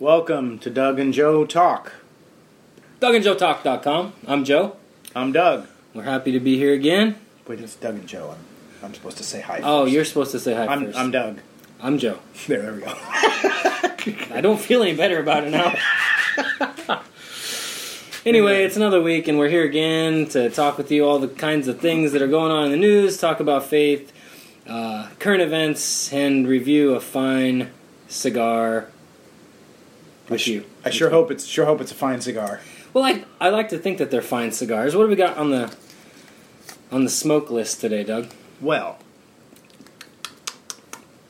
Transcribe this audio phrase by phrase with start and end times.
[0.00, 1.92] Welcome to Doug and Joe Talk.
[3.02, 4.14] DougandJoeTalk.com.
[4.26, 4.76] I'm Joe.
[5.14, 5.66] I'm Doug.
[5.92, 7.16] We're happy to be here again.
[7.46, 8.30] Wait, it's Doug and Joe.
[8.30, 9.60] I'm, I'm supposed to say hi.
[9.62, 10.96] Oh, you're supposed to say hi I'm, first.
[10.96, 11.40] I'm Doug.
[11.82, 12.18] I'm Joe.
[12.46, 12.94] There, there we go.
[14.34, 15.74] I don't feel any better about it now.
[18.24, 21.68] anyway, it's another week, and we're here again to talk with you all the kinds
[21.68, 24.14] of things that are going on in the news, talk about faith,
[24.66, 27.70] uh, current events, and review a fine
[28.08, 28.88] cigar
[30.30, 30.64] I, with sh- you.
[30.84, 32.60] I sure hope it's sure hope it's a fine cigar.
[32.92, 34.96] Well, I I like to think that they're fine cigars.
[34.96, 35.74] What do we got on the
[36.90, 38.30] on the smoke list today, Doug?
[38.60, 38.98] Well,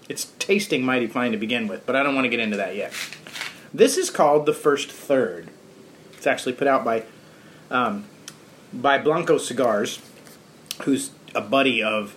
[0.08, 2.76] it's tasting mighty fine to begin with, but I don't want to get into that
[2.76, 2.92] yet.
[3.72, 5.48] This is called the First Third.
[6.14, 7.04] It's actually put out by
[7.70, 8.04] um,
[8.72, 10.00] by Blanco Cigars,
[10.82, 12.16] who's a buddy of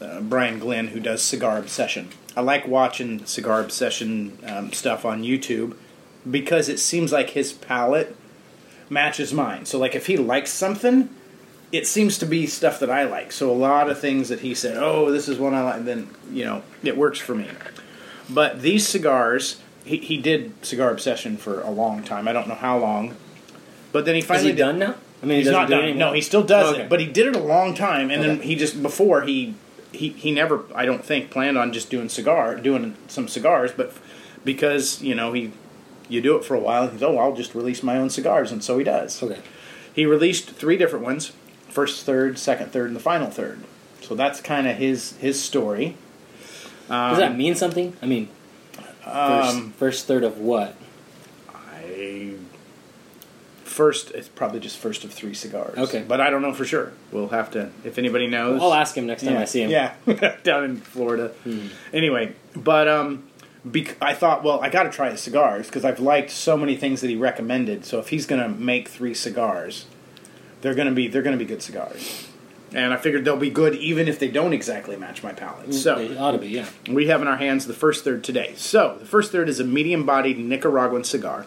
[0.00, 2.08] uh, Brian Glenn, who does Cigar Obsession.
[2.36, 5.76] I like watching Cigar Obsession um, stuff on YouTube
[6.28, 8.14] because it seems like his palate
[8.90, 9.66] matches mine.
[9.66, 11.08] So, like, if he likes something,
[11.72, 13.30] it seems to be stuff that I like.
[13.32, 16.08] So a lot of things that he said, "Oh, this is one I like," then
[16.32, 17.46] you know it works for me.
[18.30, 22.26] But these cigars, he, he did Cigar Obsession for a long time.
[22.28, 23.16] I don't know how long,
[23.92, 24.94] but then he Is finally he done now?
[25.22, 25.72] I mean, He's do done.
[25.72, 25.94] anymore?
[25.98, 26.82] No, he still does Okay.
[26.82, 29.54] it, but he did it a long time, and then he just before he
[29.92, 33.92] he he never I don't think planned on just doing cigar doing some cigars, but
[34.44, 35.52] because you know he
[36.08, 38.62] you do it for a while, he's oh I'll just release my own cigars, and
[38.62, 39.22] so he does.
[39.22, 39.40] Okay.
[39.92, 41.32] He released three different ones:
[41.68, 43.60] first third, second third, and the final third.
[44.00, 45.96] So that's kind of his his story.
[46.88, 47.96] Um, Does that mean something?
[48.00, 48.28] I mean,
[49.04, 50.74] first, um, first third of what?
[51.54, 52.34] I
[53.64, 55.78] first it's probably just first of three cigars.
[55.78, 56.02] Okay.
[56.06, 56.92] but I don't know for sure.
[57.12, 58.60] We'll have to if anybody knows.
[58.60, 59.70] I'll ask him next time I see him.
[59.70, 59.94] Yeah,
[60.42, 61.28] down in Florida.
[61.44, 61.68] Hmm.
[61.92, 63.28] Anyway, but um,
[63.72, 66.76] bec- I thought, well, I got to try his cigars because I've liked so many
[66.76, 67.84] things that he recommended.
[67.84, 69.86] So if he's gonna make three cigars,
[70.60, 72.28] they're gonna be they're gonna be good cigars.
[72.74, 75.72] And I figured they'll be good even if they don't exactly match my palate.
[75.72, 76.66] So They ought to be, yeah.
[76.90, 78.52] we have in our hands the first third today.
[78.56, 81.46] So the first third is a medium-bodied Nicaraguan cigar,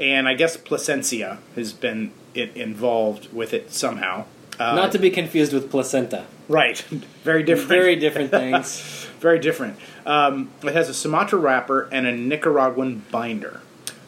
[0.00, 4.24] and I guess Plasencia has been it involved with it somehow.
[4.58, 6.24] Uh, Not to be confused with placenta.
[6.48, 6.78] right,
[7.24, 7.68] very different.
[7.68, 9.06] Very different things.
[9.22, 9.76] Very different.
[10.04, 13.60] Um, it has a Sumatra wrapper and a Nicaraguan binder.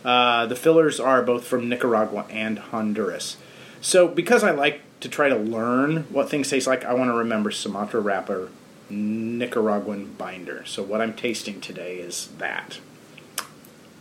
[0.05, 3.37] Uh, the fillers are both from Nicaragua and Honduras.
[3.81, 7.15] So, because I like to try to learn what things taste like, I want to
[7.15, 8.49] remember Sumatra wrapper,
[8.91, 10.65] Nicaraguan binder.
[10.67, 12.81] So, what I'm tasting today is that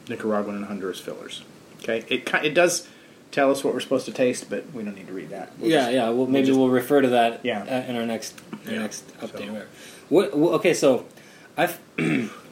[0.09, 1.43] Nicaraguan and Honduras fillers.
[1.83, 2.87] Okay, it it does
[3.31, 5.51] tell us what we're supposed to taste, but we don't need to read that.
[5.59, 6.09] We'll yeah, just- yeah.
[6.09, 7.61] Well, maybe just- we'll refer to that Yeah.
[7.63, 9.47] uh, in our next our Yeah, next update.
[9.47, 9.65] so-
[10.13, 10.37] whatever.
[10.37, 11.05] What, Okay, so
[11.57, 11.79] I've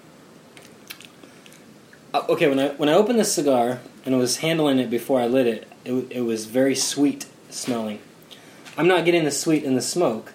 [2.13, 5.21] Uh, okay when I when I opened this cigar and I was handling it before
[5.21, 7.99] I lit it, it, it was very sweet smelling.
[8.77, 10.33] I'm not getting the sweet in the smoke.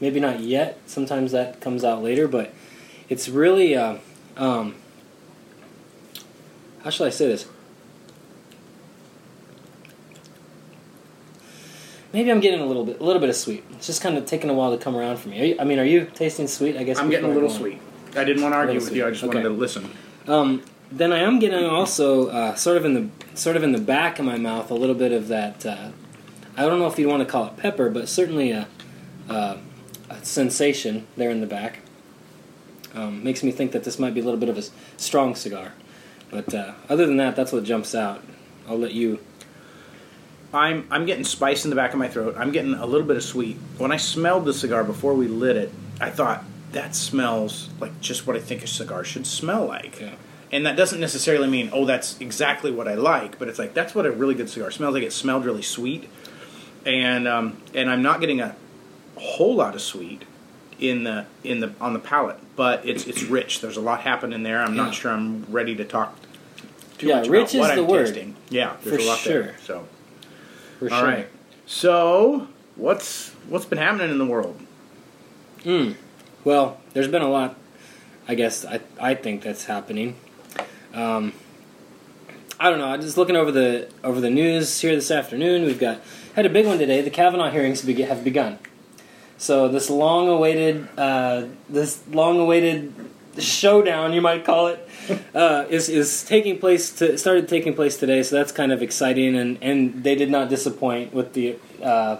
[0.00, 0.78] Maybe not yet.
[0.86, 2.52] Sometimes that comes out later, but
[3.08, 3.74] it's really.
[3.74, 3.98] Uh,
[4.36, 4.76] um,
[6.84, 7.48] how shall I say this?
[12.12, 13.64] Maybe I'm getting a little bit, a little bit of sweet.
[13.72, 15.40] It's just kind of taking a while to come around for me.
[15.40, 16.76] Are you, I mean, are you tasting sweet?
[16.76, 17.80] I guess I'm getting a little sweet.
[18.16, 19.06] I didn't want to argue with you.
[19.06, 19.34] I just sweet.
[19.34, 19.90] wanted to listen.
[20.26, 23.80] Um, then I am getting also uh, sort of in the sort of in the
[23.80, 25.66] back of my mouth a little bit of that.
[25.66, 25.90] Uh,
[26.56, 28.66] I don't know if you'd want to call it pepper, but certainly a,
[29.28, 29.58] a,
[30.08, 31.80] a sensation there in the back.
[32.94, 34.64] Um, makes me think that this might be a little bit of a
[34.96, 35.72] strong cigar.
[36.30, 38.24] But uh, other than that, that's what jumps out.
[38.66, 39.20] I'll let you.
[40.52, 42.34] I'm I'm getting spice in the back of my throat.
[42.38, 43.56] I'm getting a little bit of sweet.
[43.76, 48.26] When I smelled the cigar before we lit it, I thought that smells like just
[48.26, 50.00] what I think a cigar should smell like.
[50.00, 50.14] Yeah.
[50.50, 53.94] And that doesn't necessarily mean oh that's exactly what I like, but it's like that's
[53.94, 55.02] what a really good cigar smells like.
[55.02, 56.08] It smelled really sweet,
[56.86, 58.56] and um, and I'm not getting a
[59.16, 60.24] whole lot of sweet
[60.80, 63.60] in the in the on the palate, but it's it's rich.
[63.60, 64.62] There's a lot happening there.
[64.62, 64.84] I'm Yeah.
[64.84, 66.16] not sure I'm ready to talk
[66.96, 68.06] too Yeah, much rich about what is the I'm word.
[68.06, 68.36] tasting.
[68.48, 69.42] Yeah, there's For a lot sure.
[69.42, 69.56] there.
[69.64, 69.84] So.
[70.78, 71.08] For All sure.
[71.08, 71.28] right.
[71.66, 74.58] So, what's what's been happening in the world?
[75.64, 75.94] Mm.
[76.44, 77.56] Well, there's been a lot.
[78.26, 80.16] I guess I I think that's happening.
[80.94, 81.32] Um,
[82.60, 82.86] I don't know.
[82.86, 85.64] I'm just looking over the over the news here this afternoon.
[85.64, 86.00] We've got
[86.34, 87.02] had a big one today.
[87.02, 88.58] The Kavanaugh hearings have begun.
[89.36, 92.92] So this long-awaited uh, this long-awaited
[93.40, 94.88] showdown, you might call it,
[95.34, 96.90] uh, is is taking place.
[96.96, 98.22] To, started taking place today.
[98.22, 102.18] So that's kind of exciting, and, and they did not disappoint with the uh,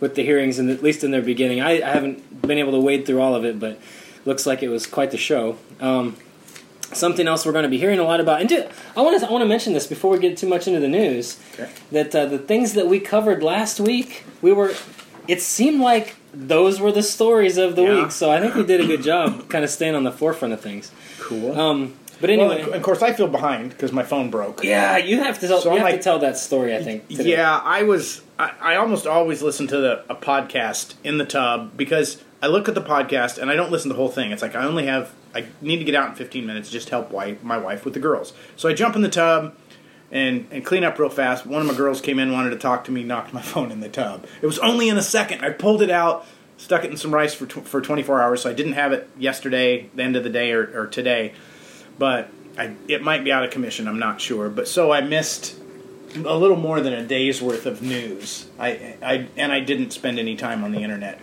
[0.00, 1.60] with the hearings, and at least in their beginning.
[1.60, 3.78] I, I haven't been able to wade through all of it, but
[4.24, 5.58] looks like it was quite the show.
[5.80, 6.16] Um,
[6.92, 8.40] something else we're going to be hearing a lot about.
[8.40, 10.66] And do, I want to I want to mention this before we get too much
[10.66, 11.38] into the news.
[11.54, 11.70] Okay.
[11.92, 14.74] That uh, the things that we covered last week, we were.
[15.28, 18.02] It seemed like those were the stories of the Yeah.
[18.02, 20.54] week, so I think we did a good job, kind of staying on the forefront
[20.54, 20.90] of things.
[21.18, 21.58] Cool.
[21.58, 24.62] Um, but well, anyway, of course, I feel behind because my phone broke.
[24.62, 26.76] yeah, you have to tell, So you I'm have like- to tell that story.
[26.76, 27.08] I think.
[27.08, 27.30] today.
[27.30, 28.20] Yeah, I was.
[28.38, 32.68] I, I almost always listen to the, a podcast in the tub because I look
[32.68, 34.32] at the podcast and I don't listen to the whole thing.
[34.32, 35.12] It's like I only have.
[35.34, 38.00] I need to get out in 15 minutes just help wife, my wife with the
[38.00, 38.32] girls.
[38.56, 39.54] So I jump in the tub
[40.10, 41.46] and, and clean up real fast.
[41.46, 43.80] One of my girls came in, wanted to talk to me, knocked my phone in
[43.80, 44.26] the tub.
[44.42, 45.44] It was only in a second.
[45.44, 46.26] I pulled it out,
[46.56, 48.42] stuck it in some rice for tw- for 24 hours.
[48.42, 51.34] So I didn't have it yesterday, the end of the day, or, or today.
[51.98, 53.86] But I, it might be out of commission.
[53.86, 54.48] I'm not sure.
[54.48, 55.56] But so I missed
[56.14, 58.48] a little more than a day's worth of news.
[58.58, 61.20] I, I and I didn't spend any time on the internet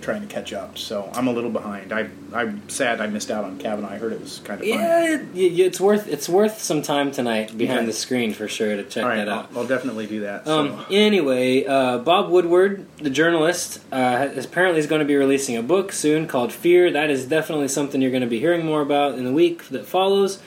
[0.00, 0.78] trying to catch up.
[0.78, 1.92] So I'm a little behind.
[1.92, 3.90] I I'm sad I missed out on Kavanaugh.
[3.90, 4.78] I heard it was kind of fun.
[4.78, 7.86] Yeah, it, y- y- it's worth it's worth some time tonight behind Okay.
[7.86, 9.50] the screen for sure to check All right, that I'll, out.
[9.56, 10.46] I'll definitely do that.
[10.46, 10.58] So.
[10.60, 15.62] Um, anyway, uh, Bob Woodward, the journalist, uh, apparently is going to be releasing a
[15.62, 16.90] book soon called Fear.
[16.92, 19.86] That is definitely something you're going to be hearing more about in the week that
[19.86, 20.40] follows.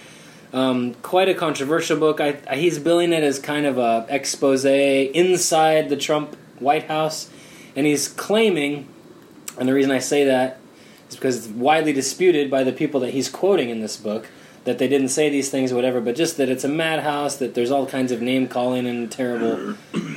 [0.54, 2.22] Um, quite a controversial book.
[2.22, 7.30] I, I, he's billing it as kind of a expose inside the Trump White House,
[7.76, 8.88] and he's claiming,
[9.58, 10.60] and the reason I say that
[11.10, 14.28] is because it's widely disputed by the people that he's quoting in this book
[14.66, 17.54] that they didn't say these things or whatever, but just that it's a madhouse, that
[17.54, 19.76] there's all kinds of name calling and terrible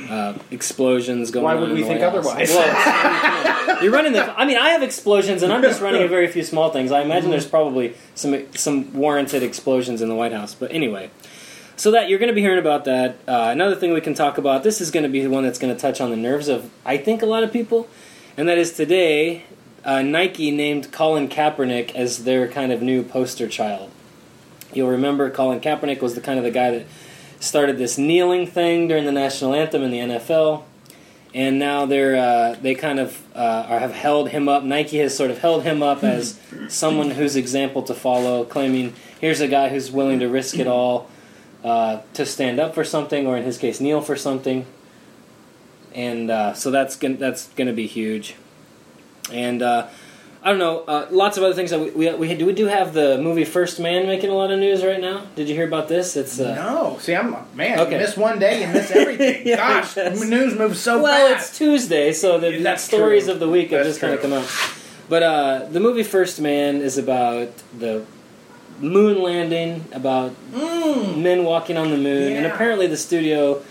[0.09, 1.51] uh, explosions going on.
[1.51, 1.61] Why on.
[1.61, 2.15] would in we think House.
[2.15, 2.49] otherwise?
[2.49, 4.37] Well, you're running the.
[4.37, 6.91] I mean, I have explosions, and I'm just running a very few small things.
[6.91, 10.55] I imagine there's probably some some warranted explosions in the White House.
[10.55, 11.11] But anyway,
[11.75, 13.19] so that you're going to be hearing about that.
[13.27, 14.63] Uh, another thing we can talk about.
[14.63, 16.71] This is going to be the one that's going to touch on the nerves of
[16.83, 17.87] I think a lot of people,
[18.37, 19.43] and that is today.
[19.83, 23.89] Uh, Nike named Colin Kaepernick as their kind of new poster child.
[24.73, 26.85] You'll remember Colin Kaepernick was the kind of the guy that
[27.39, 30.63] started this kneeling thing during the national anthem in the NFL,
[31.33, 34.63] and now they're uh, they kind of uh, are, have held him up.
[34.63, 36.39] Nike has sort of held him up as
[36.69, 41.09] someone whose example to follow, claiming here's a guy who's willing to risk it all
[41.63, 44.65] uh, to stand up for something, or in his case, kneel for something.
[45.95, 48.35] And uh, so that's gonna, that's going to be huge.
[49.31, 49.87] And uh,
[50.43, 52.45] I don't know, uh, lots of other things that we we, we do.
[52.45, 55.25] We do have the movie First Man making a lot of news right now.
[55.35, 56.15] Did you hear about this?
[56.15, 57.79] It's uh, no, see, I'm man.
[57.79, 57.93] Okay.
[57.93, 59.41] You miss one day, you miss everything.
[59.47, 61.49] Yeah, Gosh, news moves so well, fast.
[61.49, 63.33] it's Tuesday, so the That's stories true.
[63.33, 64.47] of the week have That's just kind of come out.
[65.09, 68.05] But uh, the movie First Man is about the
[68.79, 71.17] moon landing, about Mm.
[71.21, 73.61] men walking on the moon, and apparently the studio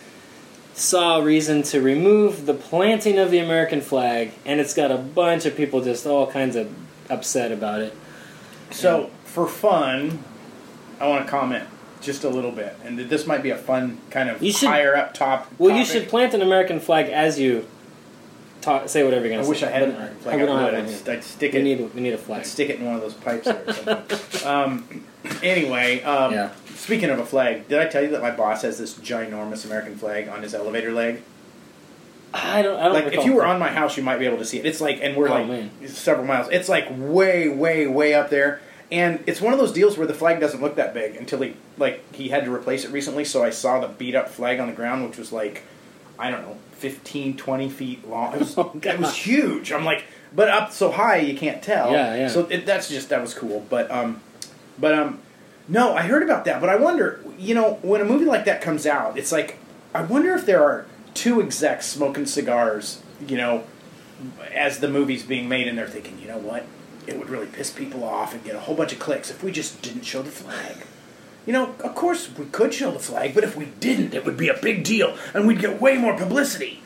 [0.78, 4.96] saw a reason to remove the planting of the American flag, and it's got a
[4.98, 6.72] bunch of people just all kinds of
[7.10, 7.94] upset about it.
[8.70, 10.22] So, for fun,
[11.00, 11.64] I want to comment
[12.00, 14.94] just a little bit, and this might be a fun kind of You should- higher
[14.94, 15.48] up top.
[15.58, 17.66] Well, you should plant an American flag as you
[18.60, 19.48] talk, say whatever you're going to say.
[19.48, 20.34] I wish I had an American flag.
[20.40, 20.72] I don't have
[21.06, 21.08] would.
[21.08, 21.62] I'd, stick We it.
[21.64, 22.40] need we need a flag.
[22.40, 23.62] I'd stick it in one of those pipes there.
[23.66, 24.46] Or something.
[24.46, 25.04] um,
[25.42, 26.50] anyway, um, Yeah.
[26.78, 29.96] Speaking of a flag, did I tell you that my boss has this ginormous American
[29.96, 31.22] flag on his elevator leg?
[32.32, 32.78] I don't.
[32.78, 34.58] I don't like if you were on my house, you might be able to see
[34.58, 34.66] it.
[34.66, 35.70] It's like, and we're Oh, like man.
[35.88, 36.48] several miles.
[36.52, 38.60] It's like way, way, way up there.
[38.92, 41.54] And it's one of those deals where the flag doesn't look that big until he
[41.78, 43.24] like he had to replace it recently.
[43.24, 45.62] So I saw the beat up flag on the ground, which was like
[46.18, 48.34] I don't know, 15, 20 feet long.
[48.34, 49.72] It was, Oh, it was huge.
[49.72, 50.04] I'm like,
[50.34, 51.92] but up so high you can't tell.
[51.92, 52.28] Yeah, yeah.
[52.28, 53.64] So it, that's just that was cool.
[53.70, 54.20] But um,
[54.78, 55.18] but um,
[55.68, 56.60] no, I heard about that.
[56.60, 59.58] But I wonder, you know, when a movie like that comes out, it's like
[59.94, 63.64] I wonder if there are two execs smoking cigars, you know,
[64.52, 66.64] as the movie's being made, and they're thinking, you know what,
[67.06, 69.52] it would really piss people off and get a whole bunch of clicks if we
[69.52, 70.76] just didn't show the flag.
[71.46, 74.36] You know, of course we could show the flag, but if we didn't, it would
[74.36, 76.82] be a big deal, and we'd get way more publicity.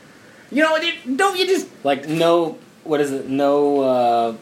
[0.51, 2.57] You know, it, don't you just like no.
[2.83, 3.27] What is it?
[3.27, 3.79] No.
[3.81, 4.37] Uh,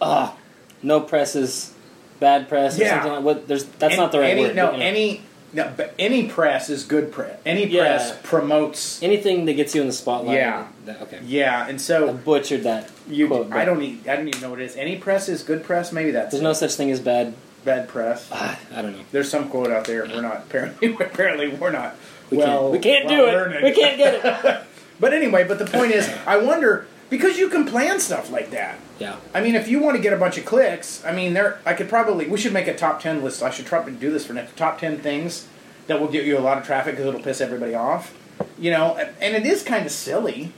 [0.00, 0.36] ah,
[0.82, 1.74] no press is
[2.20, 2.90] bad press or Yeah.
[2.94, 3.22] something like.
[3.24, 3.48] What?
[3.48, 4.56] There's that's Any- not the right any, word.
[4.56, 5.20] No, but, you know, any
[5.52, 7.36] no, but any press is good press.
[7.46, 7.80] Any Yeah.
[7.96, 9.02] press promotes.
[9.02, 10.36] anything that gets you in the spotlight.
[10.36, 10.64] Yeah.
[10.86, 11.18] that- okay.
[11.26, 12.88] Yeah, and I so butchered that.
[13.08, 13.26] you.
[13.28, 13.82] quote, I don't.
[13.82, 14.76] Even, I don't even know what it is.
[14.76, 15.92] Any press is good press.
[15.92, 16.44] Maybe that's There's it.
[16.44, 17.34] no such thing as bad.
[17.64, 18.26] bad press.
[18.32, 19.04] Ah, I don't know.
[19.12, 20.06] There's some quote out there.
[20.06, 20.94] We're not apparently.
[21.00, 21.96] Apparently, we're not.
[22.30, 22.72] We well, can't.
[22.72, 23.62] We can't well do it.
[23.64, 24.60] We can't get it.
[25.00, 28.78] But anyway, but the point is, I wonder because you can plan stuff like that.
[28.98, 29.16] yeah.
[29.34, 31.60] I mean, if you want to get a bunch of clicks, I mean, there.
[31.64, 32.26] I could probably.
[32.26, 33.42] We should make a top ten list.
[33.42, 34.56] I should try to do this for next.
[34.56, 35.46] Top ten things
[35.86, 38.14] that will get you a lot of traffic because it'll piss everybody off.
[38.58, 40.52] You know, and it is kind of silly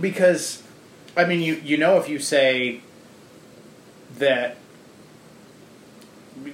[0.00, 0.62] because,
[1.16, 2.80] I mean, you you know if you say
[4.18, 4.56] that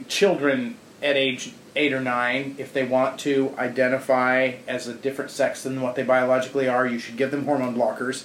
[0.09, 5.63] children at age eight or nine, if they want to identify as a different sex
[5.63, 8.25] than what they biologically are, you should give them hormone blockers.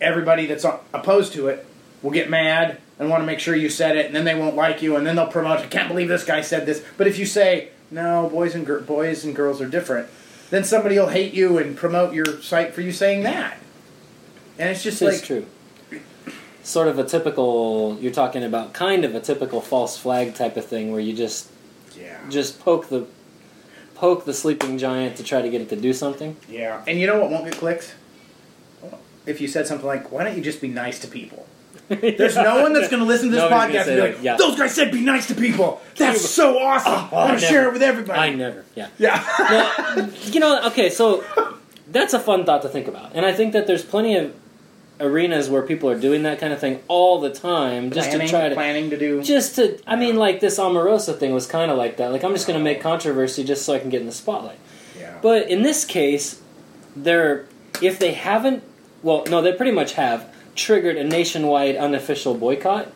[0.00, 1.66] Everybody that's opposed to it
[2.02, 4.54] will get mad and want to make sure you said it, and then they won't
[4.56, 5.60] like you, and then they'll promote.
[5.60, 6.84] I can't believe this guy said this.
[6.96, 10.08] But if you say no, boys and gir- boys and girls are different,
[10.50, 13.58] then somebody will hate you and promote your site for you saying that.
[14.58, 15.46] And it's just It's like true.
[16.62, 17.98] Sort of a typical.
[18.00, 21.50] You're talking about kind of a typical false flag type of thing, where you just
[21.98, 23.06] yeah, just poke the
[23.94, 26.36] poke the sleeping giant to try to get it to do something.
[26.48, 26.82] yeah.
[26.86, 27.94] And you know what won't get clicks?
[29.26, 31.46] If you said something like, "Why don't you just be nice to people?"
[31.88, 34.14] There's no one that's going to listen to this gonna podcast say and be that,
[34.16, 34.36] like, yeah.
[34.36, 35.80] "Those guys said be nice to people.
[35.96, 36.92] That's so awesome.
[37.12, 38.64] Oh, I want to share it with everybody." I never.
[38.74, 38.88] Yeah.
[38.98, 39.22] Yeah.
[39.38, 41.24] well, you know, okay, so
[41.88, 44.34] that's a fun thought to think about, and I think that there's plenty of
[45.00, 48.32] arenas where people are doing that kind of thing all the time, just planning, to
[48.32, 49.22] try to, planning to do.
[49.22, 49.78] just to.
[49.86, 52.12] I mean, like this Omarosa thing was kind of like that.
[52.12, 54.58] Like I'm just going to make controversy just so I can get in the spotlight.
[54.98, 55.18] yeah.
[55.20, 56.40] But in this case,
[56.96, 57.46] they're
[57.82, 58.62] if they haven't,
[59.04, 62.92] well, no, they pretty much have triggered a nationwide unofficial boycott.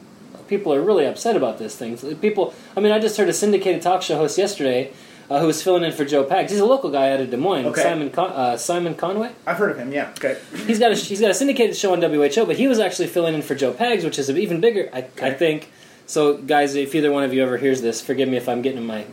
[0.48, 1.96] People are really upset about this thing.
[2.16, 4.90] People, I mean, I just heard a syndicated talk show host yesterday
[5.28, 6.48] uh, who was filling in for Joe Pags.
[6.50, 7.82] He's a local guy out of Des Moines, Okay.
[7.82, 9.30] Simon Con- uh, Simon Conway.
[9.46, 9.92] I've heard of him.
[9.92, 10.08] Yeah.
[10.16, 10.38] Okay.
[10.66, 13.34] He's got a he's got a syndicated show on WHO, but he was actually filling
[13.34, 15.70] in for Joe Pags, which is even bigger, I, I think.
[16.06, 18.78] So, guys, if either one of you ever hears this, forgive me if I'm getting
[18.78, 19.04] in my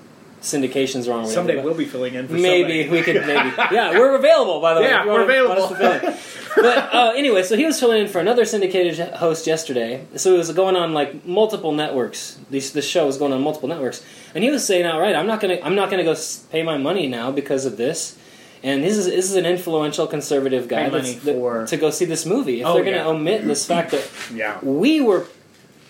[0.46, 1.24] syndications wrong.
[1.24, 2.90] whatever, Someday we'll be filling in for Maybe somebody.
[2.90, 6.12] we could maybe yeah we're available by the way Yeah, we're wanna- want us available.
[6.12, 6.18] to
[6.62, 10.38] but uh, anyway so he was filling in for another syndicated host yesterday so it
[10.38, 14.44] was going on like multiple networks this this show was going on multiple networks and
[14.44, 16.16] he was saying "All right, I'm not gonna I'm not gonna go
[16.52, 18.18] pay my money now because of this
[18.64, 22.26] and this is this is an influential conservative guy money that- to go see this
[22.26, 23.08] movie if Oh, they're gonna yeah.
[23.08, 24.58] omit this fact that Yeah.
[24.64, 25.26] we were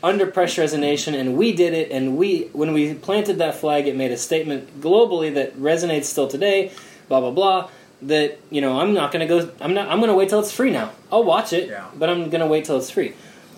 [0.05, 3.55] under pressure as a nation and we did it and we when we planted that
[3.55, 6.71] flag it made a statement globally that resonates still today
[7.09, 7.69] blah blah blah
[8.03, 10.39] that you know i'm not going to go i'm not i'm going to wait till
[10.39, 11.85] it's free now i'll watch it Yeah.
[11.97, 13.13] but i'm going to wait till it's free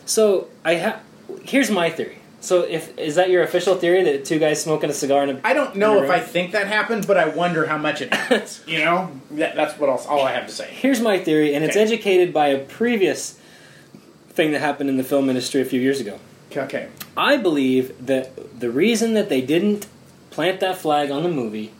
[0.05, 1.01] so i have
[1.43, 4.93] here's my theory so if is that your official theory that two guys smoking a
[4.93, 7.79] cigar in a I don't know if I think that happened, but I wonder how
[7.79, 8.61] much it happens.
[8.67, 10.05] you know, that, that's what else.
[10.05, 10.67] All I have to say.
[10.71, 13.39] here's my theory and it's educated by a previous
[14.29, 16.19] thing that happened in the film industry a few years ago
[16.55, 16.87] Okay.
[17.15, 19.87] I believe that the reason that they didn't
[20.29, 21.73] plant that flag on the movie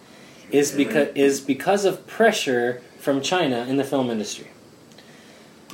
[0.51, 4.47] is because is because of pressure from China in the film industry.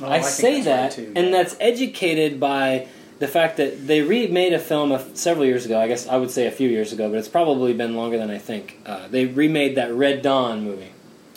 [0.00, 2.88] Oh, I, think say that, right, and that's educated by
[3.20, 5.78] the fact that they remade a film of several years ago.
[5.78, 8.30] I guess I would say a few years ago, but it's probably been longer than
[8.30, 8.78] I think.
[8.84, 10.90] Uh, they remade that Red Dawn movie.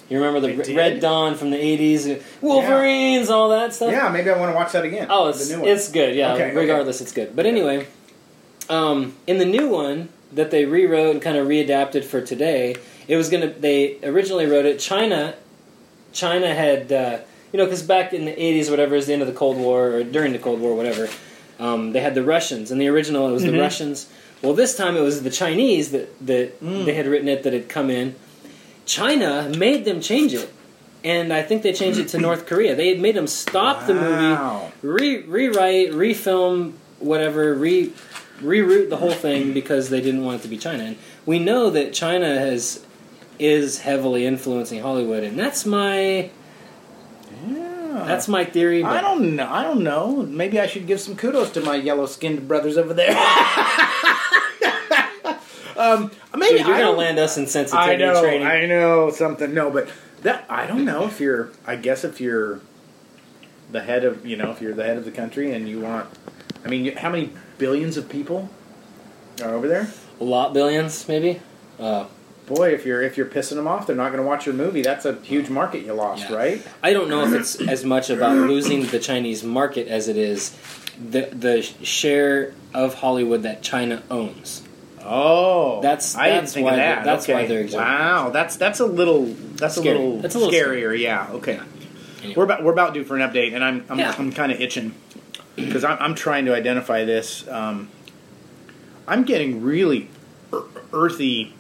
[0.09, 0.75] You remember the They Re- did?
[0.77, 3.91] Red Dawn from the '80s, Wolverines, all that stuff.
[3.91, 5.07] Yeah, maybe I want to watch that again.
[5.09, 5.69] Oh, it's, the new one.
[5.69, 6.15] it's good.
[6.15, 6.55] Yeah, Okay, okay.
[6.55, 7.35] regardless, it's good.
[7.35, 7.87] But anyway,
[8.69, 12.75] um, in the new one that they rewrote and kind of readapted for today,
[13.07, 13.47] it was gonna.
[13.49, 14.79] They originally wrote it.
[14.79, 15.35] China,
[16.13, 17.19] China had uh,
[17.51, 19.89] you know because back in the '80s, whatever, is the end of the Cold War
[19.89, 21.09] or during the Cold War, whatever.
[21.59, 22.71] Um, they had the Russians.
[22.71, 23.51] In the original, it was Mhm.
[23.53, 24.07] the Russians.
[24.43, 26.85] Well, this time it was the Chinese that that Mm.
[26.85, 28.15] they had written it that had come in.
[28.87, 30.51] China made them change it.
[31.03, 32.75] And I think they changed it to North Korea.
[32.75, 37.91] They made them stop the movie re- rewrite, refilm, whatever, re
[38.41, 40.83] reroute the whole thing because they didn't want it to be China.
[40.83, 42.83] And we know that China has
[43.39, 46.29] is heavily influencing Hollywood, and that's my
[47.47, 48.03] Yeah.
[48.07, 48.83] that's my theory.
[48.83, 49.47] I don't know.
[49.49, 50.23] I don't know.
[50.23, 53.13] Maybe I should give some kudos to my yellow-skinned brothers over there.
[55.77, 58.21] um, maybe dude, you're I gonna land us in I sensitivity know.
[58.21, 58.47] training.
[58.47, 59.53] I know something.
[59.53, 59.89] No, but
[60.23, 61.49] that I don't know if you're.
[61.65, 62.59] I guess if you're
[63.71, 66.07] the head of, you know, if you're the head of the country and you want.
[66.65, 68.49] I mean, how many billions of people
[69.43, 69.87] are over there?
[70.19, 71.39] A lot billions, maybe.
[71.79, 72.05] Uh,
[72.47, 74.81] Boy, if you're if you're pissing them off, they're not going to watch your movie.
[74.81, 76.35] That's a huge market you lost, Yeah.
[76.37, 76.67] right?
[76.81, 80.55] I don't know if it's as much about losing the Chinese market as it is
[80.97, 84.61] the the share of Hollywood that China owns.
[85.09, 87.03] Oh, That's- I didn't that's think why of they're- that.
[87.05, 87.33] that's okay.
[87.33, 87.99] why they're exorbitant.
[87.99, 88.29] wow.
[88.29, 89.95] That's that's a little that's Scary.
[89.95, 90.99] a little That's a little scarier.
[90.99, 91.27] Yeah.
[91.31, 91.59] Okay.
[92.19, 92.33] Anyway.
[92.35, 94.13] We're about we're about due for an update, and I'm I'm, Yeah.
[94.17, 94.93] I'm kind of itching
[95.55, 97.47] because I'm, I'm trying to identify this.
[97.47, 97.89] Um,
[99.07, 100.09] I'm getting really
[100.93, 101.53] earthy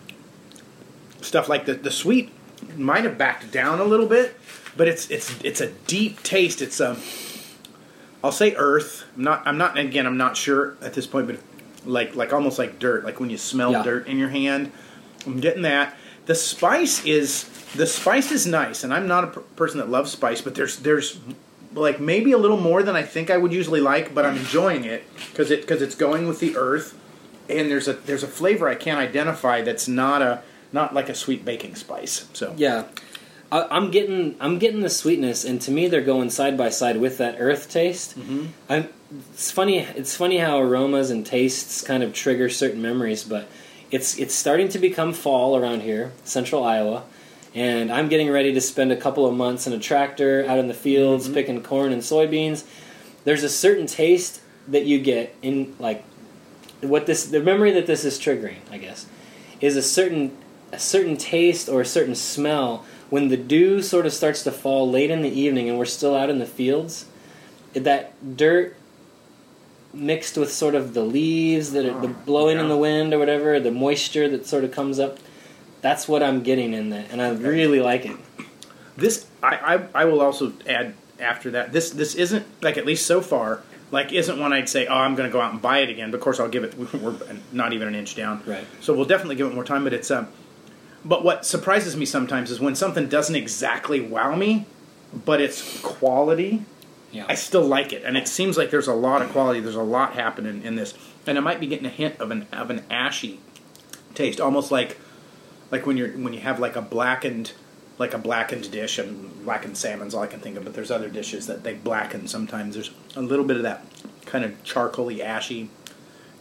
[1.21, 2.31] stuff like the the sweet
[2.77, 4.35] might have backed down a little bit,
[4.75, 6.61] but it's it's it's a deep taste.
[6.61, 6.97] It's a
[8.23, 9.03] I'll say earth.
[9.15, 11.37] I'm not I'm not again I'm not sure at this point, but
[11.87, 13.83] like like almost like dirt, like when you smell Yeah.
[13.83, 14.71] dirt in your hand.
[15.25, 15.95] I'm getting that.
[16.25, 20.11] The spice is the spice is nice, and I'm not a per- person that loves
[20.11, 21.17] spice, but there's there's
[21.73, 24.83] like maybe a little more than I think I would usually like, but I'm enjoying
[24.85, 26.93] it because it because it's going with the earth.
[27.49, 30.41] and there's a there's a flavor I can't identify that's not a
[30.73, 32.27] not like a sweet baking spice.
[32.33, 32.83] So Yeah,
[33.51, 36.97] I, I'm getting I'm getting the sweetness, and to me, they're going side by side
[36.97, 38.17] with that earth taste.
[38.19, 38.47] Mhm.
[38.69, 38.89] I'm,
[39.33, 39.79] it's funny.
[39.79, 43.47] It's funny how aromas and tastes kind of trigger certain memories, but
[43.91, 47.03] it's it's starting to become fall around here, central Iowa,
[47.55, 50.67] and I'm getting ready to spend a couple of months in a tractor out in
[50.67, 51.33] the fields Mhm.
[51.33, 52.63] picking corn and soybeans.
[53.23, 56.03] There's a certain taste that you get in like
[56.81, 59.05] what this the memory that this is triggering, I guess,
[59.61, 60.31] is a certain
[60.73, 64.89] a certain taste or a certain smell when the dew sort of starts to fall
[64.89, 67.05] late in the evening and we're still out in the fields.
[67.73, 68.75] That dirt
[69.93, 73.19] mixed with sort of the leaves that are the Oh, blowing in the wind or
[73.19, 75.19] whatever, the moisture that sort of comes up.
[75.81, 78.17] That's what I'm getting in that, and I really like it.
[78.95, 81.71] This I, I I will also add after that.
[81.71, 83.61] This this isn't like at least so far
[83.91, 86.11] like isn't one I'd say oh I'm going to go out and buy it again.
[86.11, 86.75] But of course I'll give it.
[86.93, 87.15] We're
[87.51, 88.43] not even an inch down.
[88.45, 88.65] Right.
[88.81, 89.83] So we'll definitely give it more time.
[89.83, 90.27] But it's um.
[91.07, 94.65] But what surprises me sometimes is when something doesn't exactly wow me,
[95.13, 96.65] but it's quality.
[97.13, 97.25] Yeah.
[97.29, 99.61] I still like it, and it seems like there's a lot of quality.
[99.61, 100.93] There's a lot happening in this,
[101.25, 103.39] and I might be getting a hint of an of an ashy
[104.13, 104.99] taste, almost like
[105.71, 107.53] like when you're when you have like a blackened
[107.97, 110.65] like a blackened dish and blackened salmon's all I can think of.
[110.65, 112.75] But there's other dishes that they blacken sometimes.
[112.75, 113.85] There's a little bit of that
[114.25, 115.69] kind of charcoaly ashy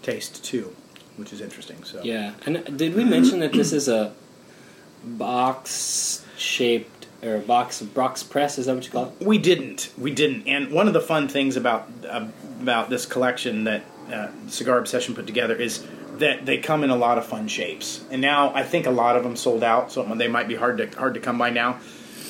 [0.02, 0.74] taste too,
[1.16, 1.84] which is interesting.
[1.84, 4.12] So Yeah, and did we mention that this is a
[5.06, 8.58] box shaped or box of box press?
[8.58, 9.26] Is that what you call it?
[9.26, 9.92] We didn't.
[9.96, 10.46] We didn't.
[10.46, 12.26] And one of the fun things about uh,
[12.60, 15.84] about this collection that uh, Cigar Obsession put together is
[16.18, 18.04] that they come in a lot of fun shapes.
[18.10, 20.78] And now I think a lot of them sold out, so they might be hard
[20.78, 21.78] to hard to come by now.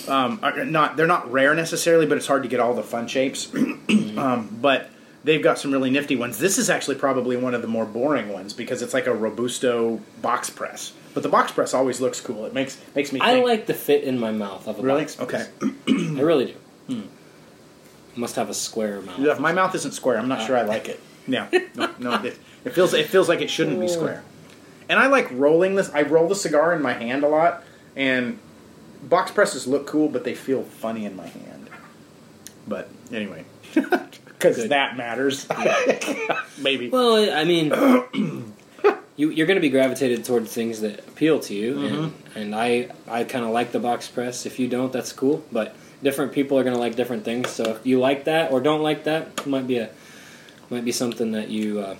[0.08, 3.52] Um, not they're not rare necessarily, but it's hard to get all the fun shapes.
[4.16, 4.90] um, but
[5.24, 6.38] they've got some really nifty ones.
[6.38, 10.00] This is actually probably one of the more boring ones because it's like a robusto
[10.22, 10.92] box press.
[11.16, 12.44] But the box press always looks cool.
[12.44, 13.20] It makes makes me.
[13.22, 15.18] I think, like the fit in my mouth of a really box.
[15.18, 15.46] okay.
[15.88, 16.54] I really
[16.88, 17.04] do.
[18.14, 19.18] I must have a square mouth.
[19.18, 20.66] Yeah, if my mouth isn't square, I'm not sure I uh.
[20.66, 21.00] like it.
[21.26, 24.22] Yeah, no, no it, it feels it feels like it shouldn't be square.
[24.90, 25.90] And I like rolling this.
[25.94, 27.64] I roll the cigar in my hand a lot,
[27.96, 28.38] and
[29.02, 31.70] box presses look cool, but they feel funny in my hand.
[32.68, 35.48] But anyway, because that matters,
[36.58, 36.90] maybe.
[36.90, 37.70] Well, I mean,
[39.16, 42.38] you, you're going to be gravitated towards things that appeal to you, and, Mm-hmm.
[42.38, 44.46] and I I kind of like the box press.
[44.46, 45.44] If you don't, that's cool.
[45.50, 47.50] But different people are going to like different things.
[47.50, 49.90] So if you like that or don't like that, it might be a
[50.70, 51.96] might be something that you uh,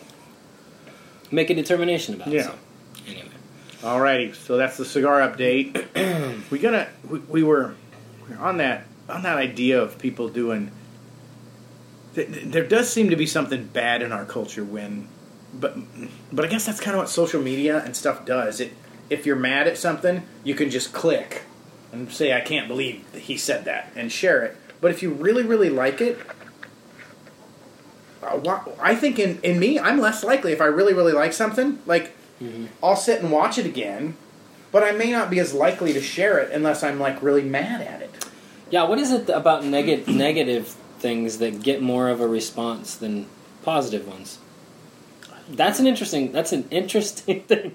[1.30, 2.28] make a determination about.
[2.28, 2.42] Yeah.
[2.42, 2.54] So,
[3.06, 3.28] anyway,
[3.82, 5.70] Alrighty, so that's the cigar update.
[6.50, 7.74] we gonna we, we were
[8.28, 10.70] we were on that on that idea of people doing.
[12.14, 15.06] th- th- There does seem to be something bad in our culture when,
[15.60, 15.76] but
[16.32, 18.60] but I guess that's kind of what social media and stuff does.
[18.60, 18.72] It
[19.10, 21.42] if you're mad at something, you can just click
[21.92, 24.56] and say I can't believe he said that and share it.
[24.80, 26.18] But if you really really like it,
[28.22, 31.78] uh, I think in in me, I'm less likely if I really really like something
[31.86, 32.12] like.
[32.82, 34.14] I'll sit and watch it again,
[34.70, 37.80] but I may not be as likely to share it unless I'm like really mad
[37.80, 38.26] at it.
[38.70, 38.82] yeah.
[38.82, 43.24] What is it about neg- negative things that get more of a response than
[43.62, 44.38] positive ones?
[45.50, 46.32] That's an interesting.
[46.32, 47.74] That's an interesting thing.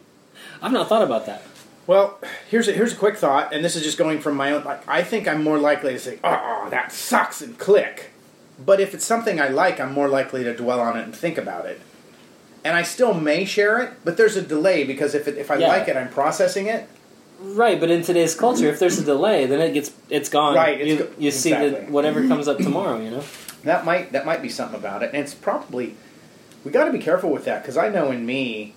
[0.62, 1.44] I've not thought about that.
[1.88, 4.64] Well, here's a, here's a quick thought, and this is just going from my own.
[4.64, 8.12] Like, I think I'm more likely to say, "Oh, that sucks," and click.
[8.64, 11.38] But if it's something I like, I'm more likely to dwell on it and think
[11.40, 11.82] about it.
[12.64, 15.56] And I still may share it, but there's a delay because if it, if I
[15.56, 15.68] Yeah.
[15.70, 16.88] like it, I'm processing it.
[17.40, 20.54] Right, but in today's culture, if there's a delay, then it gets it's gone.
[20.54, 23.00] Right, it's you go- you see that whatever comes up tomorrow.
[23.02, 23.24] You know.
[23.64, 25.96] That might that might be something about it, and it's probably
[26.64, 28.74] we got to be careful with that because I know in me,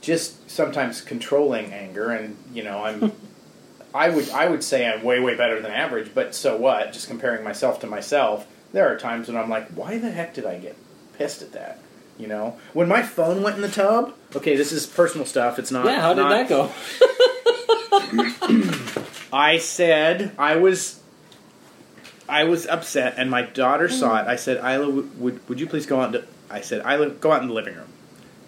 [0.00, 3.12] just sometimes controlling anger, and you know I'm,
[3.94, 6.92] I would I would say I'm way way better than average, but so what?
[6.92, 10.46] Just comparing myself to myself, there are times when I'm like, why the heck did
[10.46, 10.76] I get
[11.18, 11.78] pissed at that?
[12.18, 14.14] You know, when my phone went in the tub.
[14.36, 15.58] Okay, this is personal stuff.
[15.58, 15.86] It's not.
[15.86, 16.00] yeah.
[16.00, 16.70] How did not- that go?
[19.32, 21.00] I said I was
[22.28, 24.26] I was upset, and my daughter saw it.
[24.26, 27.32] I said, "Isla, would, would would you please go out?" To, I said, "Isla, go
[27.32, 27.88] out in the living room."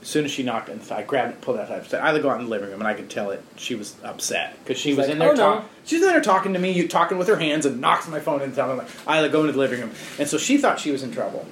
[0.02, 1.70] As soon as she knocked, and I grabbed it, pulled it out.
[1.70, 3.74] I said, "Isla, go out in the living room," and I could tell it she
[3.74, 5.68] was upset because she She's was like, in there "Oh, no." talking.
[5.86, 8.20] She was in there talking to me, you talking with her hands, and knocks my
[8.20, 10.90] phone and telling me, "Isla, go into the living room." And so she thought she
[10.90, 11.46] was in trouble.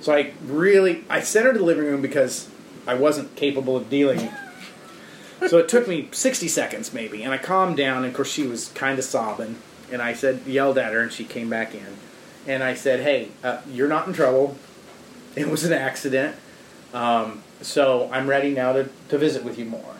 [0.00, 2.48] So I really I sent her to the living room because
[2.86, 4.30] I wasn't capable of dealing
[5.48, 8.46] so it took me 60 seconds maybe, and I calmed down, and of course she
[8.46, 9.56] was kind of sobbing,
[9.92, 11.86] and I said, yelled at her, and she came back in,
[12.46, 14.56] and I said, hey, uh, you're not in trouble.
[15.40, 16.34] It was an accident.
[16.94, 19.94] Um, so I'm ready now to, to visit with you more.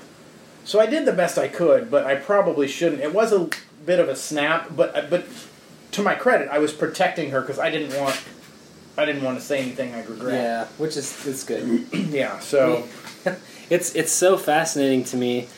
[0.64, 3.02] So I did the best I could, but I probably shouldn't.
[3.02, 3.48] It was a
[3.84, 5.26] bit of a snap, but but
[5.92, 8.20] to my credit, I was protecting her because I didn't want
[8.98, 10.34] I didn't want to say anything I'd regret.
[10.34, 11.86] Yeah, which is it's good.
[11.92, 12.38] Yeah.
[12.40, 12.88] So
[13.70, 15.48] it's it's so fascinating to me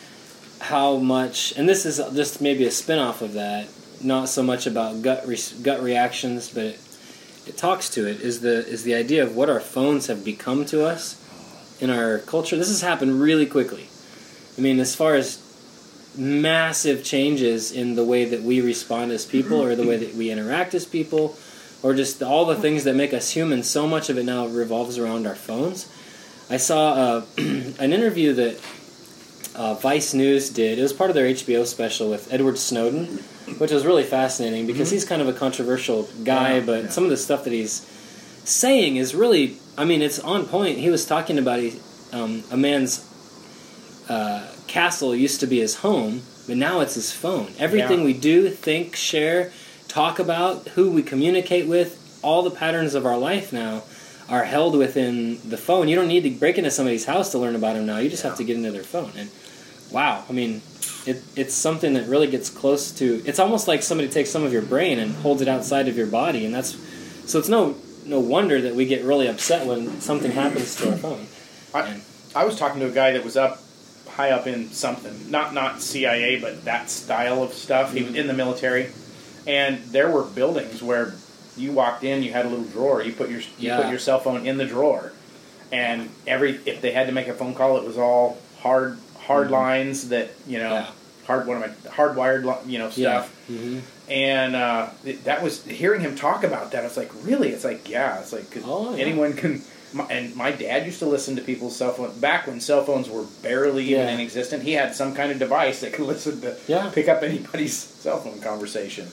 [0.60, 3.68] how much, and this is just maybe a spin-off of that.
[4.02, 6.76] Not so much about gut re- gut reactions, but
[7.48, 8.20] it, talks to it.
[8.20, 11.16] Is the is the idea of what our phones have become to us
[11.80, 12.56] in our culture.
[12.56, 13.88] This has happened really quickly.
[14.56, 15.42] I mean, as far as
[16.16, 20.30] massive changes in the way that we respond as people, or the way that we
[20.30, 21.36] interact as people,
[21.82, 23.62] or just all the things that make us human.
[23.62, 25.88] So much of it now revolves around our phones.
[26.50, 28.60] I saw uh, an interview that
[29.54, 30.78] uh, Vice News did.
[30.78, 33.22] It was part of their HBO special with Edward Snowden,
[33.58, 36.90] which was really fascinating because he's kind of a controversial guy, Yeah, but yeah.
[36.90, 37.80] some of the stuff that he's
[38.44, 40.78] saying is really, I mean, it's on point.
[40.78, 41.78] He was talking about he,
[42.12, 43.04] um, a man's
[44.08, 47.52] uh, castle used to be his home, but now it's his phone.
[47.58, 48.04] Everything Yeah.
[48.06, 49.52] we do, think, share,
[49.86, 53.82] talk about, who we communicate with, all the patterns of our life now
[54.28, 55.88] are held within the phone.
[55.88, 57.98] You don't need to break into somebody's house to learn about them now.
[57.98, 59.12] You just have to get into their phone.
[59.16, 59.30] And
[59.90, 60.62] wow, I mean,
[61.06, 63.22] it, it's something that really gets close to.
[63.24, 66.06] It's almost like somebody takes some of your brain and holds it outside of your
[66.06, 66.76] body, and that's
[67.26, 67.38] so.
[67.38, 71.26] It's no no wonder that we get really upset when something happens to our phone.
[71.74, 72.00] I,
[72.34, 73.60] I was talking to a guy that was up
[74.08, 77.92] high up in something, not not CIA, but that style of stuff.
[77.92, 78.20] He was mm-hmm.
[78.20, 78.90] in the military,
[79.46, 81.14] and there were buildings where
[81.56, 83.02] you walked in, you had a little drawer.
[83.02, 83.80] You put your you Yeah.
[83.80, 85.12] put your cell phone in the drawer,
[85.70, 88.98] and every if they had to make a phone call, it was all hard
[89.28, 90.86] hard lines that you know Yeah.
[91.26, 93.32] hard one of my hardwired you know stuff.
[93.46, 96.82] hmm And uh, th- that was hearing him talk about that.
[96.84, 99.04] It's like really, it's like yeah, it's like 'cause Oh, yeah.
[99.04, 99.62] anyone can.
[99.92, 103.08] My, and my dad used to listen to people's cell phone back when cell phones
[103.08, 104.12] were barely even Yeah.
[104.14, 104.62] in existence.
[104.62, 106.90] He had some kind of device that could listen to Yeah.
[106.92, 109.08] pick up anybody's cell phone conversation.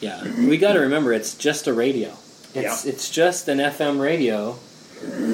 [0.00, 2.10] Yeah, we got to remember it's just a radio.
[2.54, 4.56] It's it's just an FM radio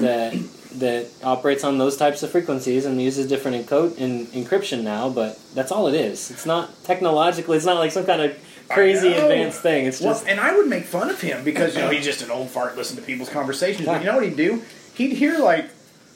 [0.02, 0.34] that
[0.78, 5.08] that operates on those types of frequencies and uses different encode in encryption now.
[5.08, 6.30] But that's all it is.
[6.30, 7.56] It's not technologically.
[7.56, 8.36] It's not like some kind of
[8.68, 9.86] crazy advanced thing.
[9.86, 12.22] It's Well, just and I would make fun of him because you know he's just
[12.22, 13.86] an old fart listening to people's conversations.
[13.86, 14.62] But you know what he'd do?
[14.94, 15.70] He'd hear like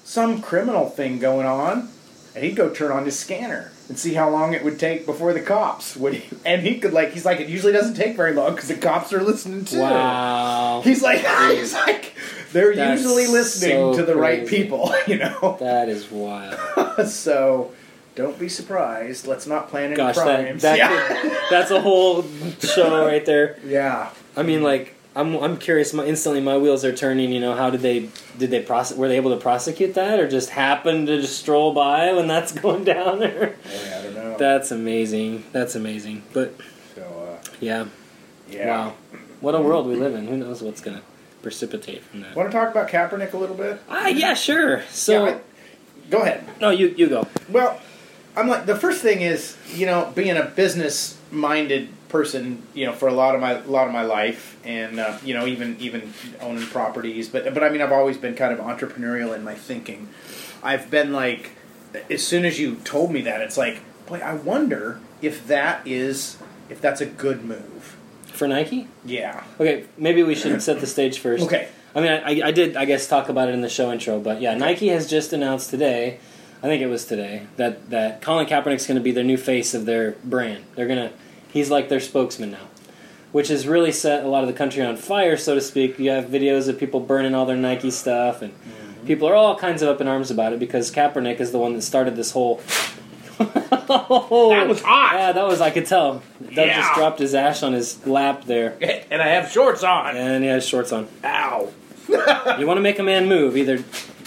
[0.05, 1.89] some criminal thing going on,
[2.35, 5.33] and he'd go turn on his scanner and see how long it would take before
[5.33, 6.23] the cops would.
[6.45, 9.13] And he could like he's like it usually doesn't take very long because the cops
[9.13, 9.81] are listening too.
[9.81, 10.81] wow.
[10.83, 11.19] He's like
[11.55, 12.15] he's like
[12.53, 14.63] they're That's usually listening so to the right crazy.
[14.65, 15.57] people, you know.
[15.61, 16.59] That is wild.
[17.09, 17.73] so
[18.15, 19.27] don't be surprised.
[19.27, 20.63] Let's not plan any Gosh, crimes.
[20.63, 21.21] that yeah.
[21.21, 22.25] could- that's a whole
[22.61, 23.59] show right there.
[23.65, 24.11] yeah.
[24.37, 25.93] I mean, like, I'm I'm curious.
[25.93, 27.33] My, instantly, my wheels are turning.
[27.33, 28.09] You know, how did they
[28.39, 28.97] did they process?
[28.97, 32.53] Were they able to prosecute that, or just happened to just stroll by when that's
[32.53, 33.57] going down there?
[33.69, 34.37] Yeah, I don't know.
[34.39, 35.45] That's amazing.
[35.51, 36.23] That's amazing.
[36.33, 36.55] But
[36.95, 37.87] so uh, yeah,
[38.49, 38.69] yeah.
[38.87, 38.95] wow,
[39.41, 40.29] what a world we live in.
[40.29, 41.03] Who knows what's gonna
[41.43, 42.35] precipitate from that?
[42.37, 43.81] Want to talk about Kaepernick a little bit?
[43.89, 44.83] Ah, yeah, sure.
[44.91, 45.41] So, Yeah, I-
[46.11, 46.45] go ahead.
[46.61, 47.27] no, you you go.
[47.51, 47.81] Well,
[48.37, 52.93] I'm like the first thing is you know being a business minded person you know
[52.93, 55.77] for a lot of my a lot of my life and uh, you know even
[55.79, 59.55] even owning properties but but I mean I've always been kind of entrepreneurial in my
[59.55, 60.09] thinking.
[60.63, 61.53] I've been like
[62.11, 66.37] as soon as you told me that it's like boy I wonder if that is
[66.69, 67.80] if that's a good move.
[68.41, 68.89] For Nike?
[69.05, 69.45] Yeah.
[69.61, 71.45] Okay, maybe we should set the stage first.
[71.45, 71.69] Okay.
[71.95, 74.41] I mean, I, I did, I guess, talk about it in the show intro, but
[74.41, 76.19] yeah, Nike has just announced today,
[76.63, 79.75] I think it was today, that, that Colin Kaepernick's going to be their new face
[79.75, 80.65] of their brand.
[80.75, 81.15] They're going to,
[81.53, 82.67] he's like their spokesman now,
[83.31, 85.99] which has really set a lot of the country on fire, so to speak.
[85.99, 89.07] You have videos of people burning all their Nike stuff, and mm-hmm.
[89.07, 91.75] people are all kinds of up in arms about it because Kaepernick is the one
[91.75, 92.63] that started this whole.
[94.55, 95.13] that was hot.
[95.15, 96.23] Yeah, that was, I could tell.
[96.43, 96.81] Doug Yeah.
[96.81, 98.77] just dropped his ash on his lap there.
[99.11, 100.17] And I have shorts on.
[100.17, 101.09] And he has shorts on.
[101.25, 101.73] Ow.
[102.59, 103.83] You want to make a man move, either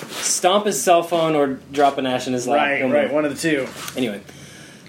[0.09, 2.57] stomp his cell phone or drop an ash in his lap.
[2.59, 3.11] Right, He'll right, move.
[3.13, 3.67] one of the two.
[3.97, 4.21] Anyway,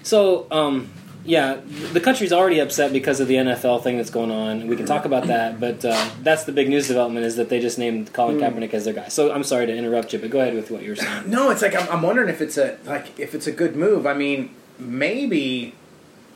[0.03, 0.89] so um,
[1.25, 1.59] yeah,
[1.93, 4.67] the country's already upset because of the NFL thing that's going on.
[4.67, 7.59] We can talk about that, but uh, that's the big news development is that they
[7.59, 9.07] just named Colin Kaepernick as their guy.
[9.09, 11.29] So I'm sorry to interrupt you, but go ahead with what you were saying.
[11.29, 14.05] No, it's like I'm, I'm wondering if it's a like if it's a good move.
[14.07, 15.73] I mean, maybe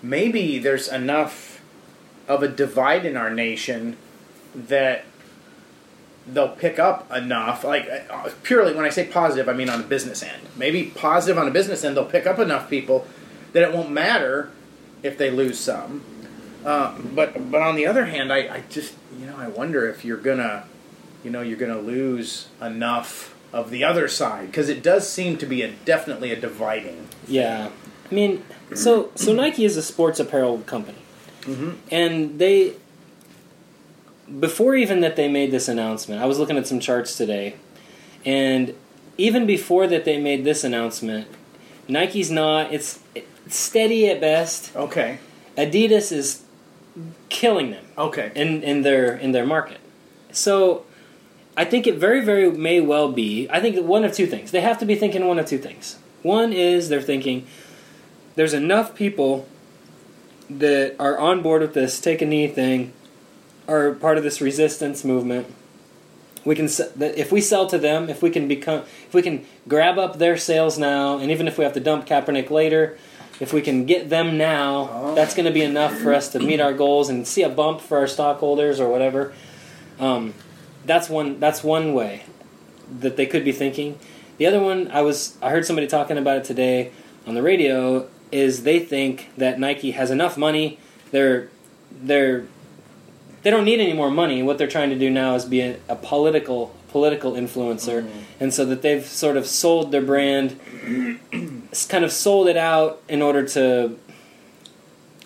[0.02, 1.62] maybe there's enough
[2.28, 3.98] of a divide in our nation
[4.56, 5.04] that
[6.28, 7.64] they'll pick up enough.
[7.64, 10.42] Like uh, purely when I say positive, I mean on a business end.
[10.56, 13.08] Maybe positive on a business end, they'll pick up enough people
[13.54, 14.52] that it won't matter
[15.04, 16.04] if they lose some.
[16.66, 20.04] Uh, but but on the other hand, I, I just you know I wonder if
[20.04, 20.66] you're gonna
[21.24, 25.46] you know you're gonna lose enough of the other side because it does seem to
[25.46, 27.08] be a definitely a dividing.
[27.28, 27.70] Yeah,
[28.10, 28.44] I mean,
[28.76, 30.98] so so Nike is a sports apparel company,
[31.42, 31.72] Mm-hmm.
[31.92, 32.74] and they
[34.40, 36.22] before even that they made this announcement.
[36.22, 37.56] I was looking at some charts today,
[38.26, 38.74] and
[39.18, 41.28] even before that they made this announcement,
[41.88, 42.72] Nike's not.
[42.74, 44.76] It's, it's steady at best.
[44.76, 45.20] Okay.
[45.58, 46.44] Adidas is
[47.30, 48.32] killing them Okay.
[48.36, 49.78] in, in their in their market.
[50.32, 50.86] So
[51.58, 53.48] I think it very very may well be.
[53.50, 54.52] I think one of two things.
[54.52, 55.98] They have to be thinking one of two things.
[56.22, 57.48] One is they're thinking
[58.40, 59.46] there's enough people
[60.50, 62.94] that are on board with this take a knee thing,
[63.68, 65.46] are part of this resistance movement.
[66.46, 66.70] We can
[67.02, 70.38] if we sell to them, if we can become, if we can grab up their
[70.38, 72.98] sales now, and even if we have to dump Kaepernick later,
[73.42, 75.16] if we can get them now, Oh.
[75.16, 77.82] that's going to be enough for us to meet our goals and see a bump
[77.82, 79.34] for our stockholders or whatever.
[80.00, 80.34] Um,
[80.86, 81.42] that's one.
[81.42, 82.24] That's one way
[83.02, 84.00] that they could be thinking.
[84.38, 86.92] The other one, I was I heard somebody talking about it today
[87.28, 88.08] on the radio.
[88.32, 90.80] Is they think that Nike has enough money.
[91.12, 91.50] They're
[91.92, 92.46] they're
[93.42, 94.44] they don't need any more money.
[94.44, 98.20] What they're trying to do now is be a, a political political influencer, mm-hmm.
[98.40, 100.60] and so that they've sort of sold their brand,
[101.88, 103.98] kind of sold it out in order to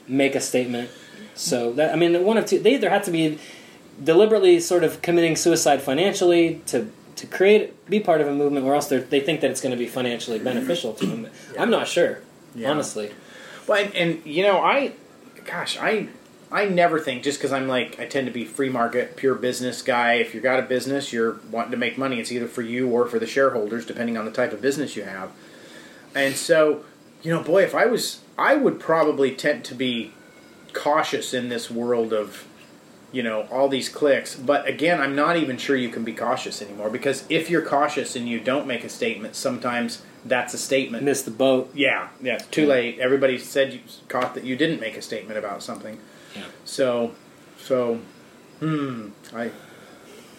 [0.07, 0.89] make a statement.
[1.35, 2.59] So that I mean, one of two.
[2.59, 3.39] They either have to be
[4.01, 8.75] deliberately sort of committing suicide financially to to create be part of a movement, or
[8.75, 11.27] else they they think that it's going to be financially beneficial to them.
[11.57, 12.19] I'm not sure,
[12.55, 12.71] Yeah.
[12.71, 13.11] honestly.
[13.67, 14.93] Well, and, and you know, I,
[15.45, 16.09] gosh, I,
[16.51, 19.81] I never think just because I'm like I tend to be free market, pure business
[19.81, 20.13] guy.
[20.13, 22.19] If you've got a business, you're wanting to make money.
[22.19, 25.03] It's either for you or for the shareholders, depending on the type of business you
[25.03, 25.31] have.
[26.13, 26.83] And so,
[27.23, 30.13] you know, boy, if I was, I would probably tend to be
[30.73, 32.45] cautious in this world of,
[33.11, 34.35] you know, all these clicks.
[34.35, 38.15] But again, I'm not even sure you can be cautious anymore because if you're cautious
[38.15, 41.03] and you don't make a statement, sometimes that's a statement.
[41.03, 41.71] Missed the boat.
[41.73, 42.99] Yeah, yeah, it's too late.
[42.99, 45.99] Everybody said you caught that you didn't make a statement about something.
[46.35, 46.43] Yeah.
[46.65, 47.13] So,
[47.59, 47.99] so,
[48.59, 49.51] hmm, I,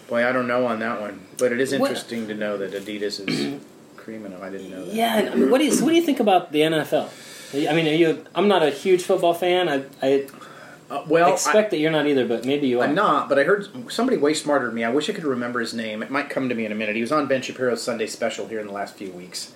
[0.07, 2.71] boy, I don't know on that one, but it is What- interesting to know that
[2.73, 3.61] Adidas is
[3.97, 4.41] creaming them.
[4.41, 4.93] I didn't know that.
[4.93, 7.09] Yeah, I mean, what do you what do you think about the NFL?
[7.69, 8.25] I mean, are you?
[8.35, 9.69] I'm not a huge football fan.
[9.69, 10.27] I, I
[10.89, 12.83] Uh, well, expect that you're not either, but maybe you are.
[12.87, 14.83] I'm not, but I heard somebody way smarter than me.
[14.83, 16.03] I wish I could remember his name.
[16.03, 16.95] It might come to me in a minute.
[16.95, 19.53] He was on Ben Shapiro's Sunday Special here in the last few weeks.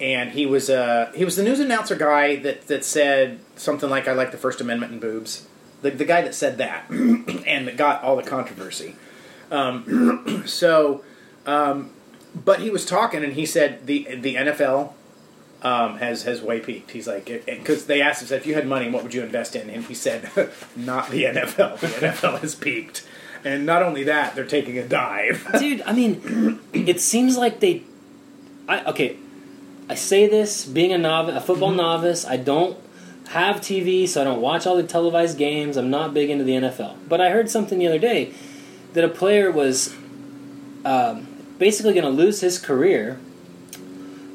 [0.00, 4.06] And he was uh, he was the news announcer guy that, that said something like
[4.06, 5.46] "I like the First Amendment and boobs."
[5.82, 8.96] The, the guy that said that and that got all the controversy.
[9.50, 11.02] Um, so,
[11.46, 11.90] um,
[12.34, 14.92] but he was talking and he said the the NFL
[15.62, 16.92] um, has has way peaked.
[16.92, 19.56] He's like because they asked him said, if you had money, what would you invest
[19.56, 19.68] in?
[19.70, 20.30] And he said,
[20.76, 21.80] not the NFL.
[21.80, 23.06] The NFL has peaked,
[23.44, 25.46] and not only that, they're taking a dive.
[25.58, 25.82] dude.
[25.82, 27.82] I mean, it seems like they.
[28.68, 29.16] I okay.
[29.88, 32.26] I say this being a novice, a football novice.
[32.26, 32.76] I don't
[33.28, 35.76] have TV, so I don't watch all the televised games.
[35.76, 36.96] I'm not big into the NFL.
[37.08, 38.32] But I heard something the other day
[38.94, 39.94] that a player was
[40.84, 41.26] um,
[41.58, 43.18] basically going to lose his career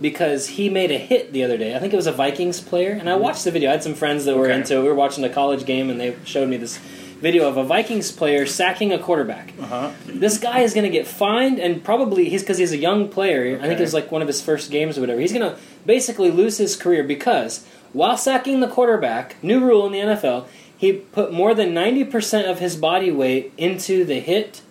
[0.01, 1.75] because he made a hit the other day.
[1.75, 3.69] I think it was a Vikings player, and I watched the video.
[3.69, 4.55] I had some friends that were Okay.
[4.57, 4.77] into.
[4.77, 4.81] it.
[4.81, 6.79] We were watching a college game, and they showed me this
[7.23, 9.53] video of a Vikings player sacking a quarterback.
[9.59, 9.91] Uh-huh.
[10.05, 13.55] This guy is going to get fined, and probably he's because he's a young player.
[13.55, 13.77] I think Okay.
[13.77, 15.21] it was like one of his first games or whatever.
[15.21, 19.93] He's going to basically lose his career because while sacking the quarterback, new rule in
[19.93, 20.45] the NFL,
[20.77, 24.61] he put more than ninety percent of his body weight into the hit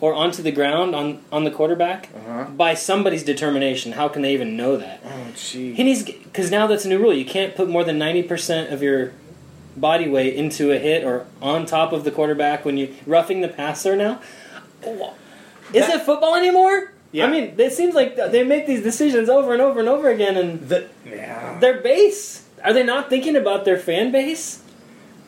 [0.00, 2.44] or onto the ground on on the quarterback Uh-huh.
[2.56, 3.92] by somebody's determination.
[3.92, 5.00] How can they even know that?
[5.04, 5.74] Oh, gee.
[5.74, 7.14] He needs because now that's a new rule.
[7.14, 9.12] You can't put more than ninety percent of your
[9.76, 13.48] body weight into a hit or on top of the quarterback when you roughing the
[13.48, 13.96] passer.
[13.96, 14.20] Now,
[14.82, 14.96] is
[15.86, 16.92] That- it football anymore?
[17.12, 17.26] Yeah.
[17.26, 20.36] I mean, it seems like they make these decisions over and over and over again,
[20.36, 21.58] and The, yeah.
[21.60, 24.62] their base are they not thinking about their fan base?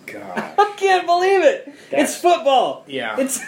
[0.06, 0.22] God.
[0.58, 1.64] I can't believe it.
[1.90, 2.84] That's- it's football.
[2.86, 3.16] Yeah.
[3.18, 3.40] It's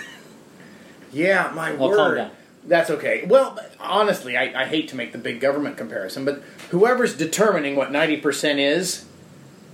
[1.12, 2.30] Yeah, my Well, word.
[2.66, 3.24] That's okay.
[3.28, 7.90] Well, honestly, I, I hate to make the big government comparison, but whoever's determining what
[7.92, 9.04] 90% is,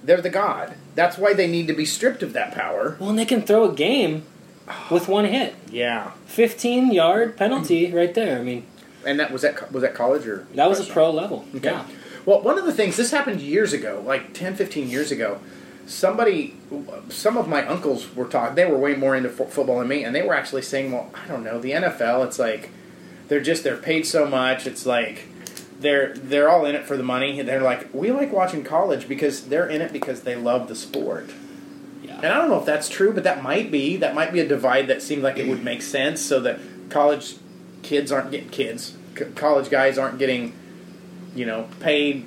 [0.05, 0.75] they're the god.
[0.95, 2.97] That's why they need to be stripped of that power.
[3.01, 4.25] well, and they can throw a game
[4.91, 6.13] with one hit, Yeah.
[6.27, 8.39] fifteen yard penalty right there.
[8.39, 8.65] I mean,
[9.05, 11.45] And that was that was that college or that was a pro level.
[11.57, 11.71] Okay.
[11.71, 11.85] Yeah.
[12.27, 15.39] Well, one of the things this happened years ago, like 10, 15 years ago.
[15.87, 16.55] Somebody,
[17.09, 18.55] some of my uncles were talking.
[18.55, 21.11] They were way more into fo- football than me, and they were actually saying, "Well,
[21.15, 22.25] I don't know, the NFL.
[22.27, 22.69] It's like
[23.29, 24.67] they're just they're paid so much.
[24.69, 25.27] It's like
[25.81, 27.41] they're they're all in it for the money.
[27.43, 31.31] They're like we like watching college because they're in it because they love the sport.
[32.03, 32.17] Yeah.
[32.17, 34.49] And I don't know if that's true, but that might be that might be a
[34.49, 37.37] divide that seemed like it would make sense, so that college
[37.83, 38.97] kids aren't getting kids.
[39.17, 40.53] c- college guys aren't getting,
[41.35, 42.27] you know, paid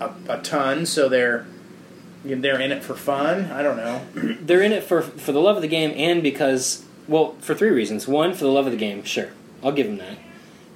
[0.00, 1.46] a, a ton, so they're
[2.24, 3.50] you know, they're in it for fun.
[3.50, 4.02] I don't know.
[4.40, 7.70] they're in it for for the love of the game and because well for three
[7.70, 9.30] reasons one for the love of the game sure
[9.62, 10.16] i'll give them that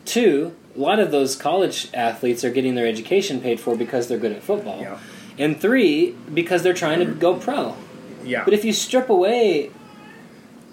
[0.04, 4.18] two a lot of those college athletes are getting their education paid for because they're
[4.18, 4.98] good at football Yeah.
[5.36, 7.74] and three because they're trying to go pro
[8.24, 8.44] Yeah.
[8.44, 9.70] but if you strip away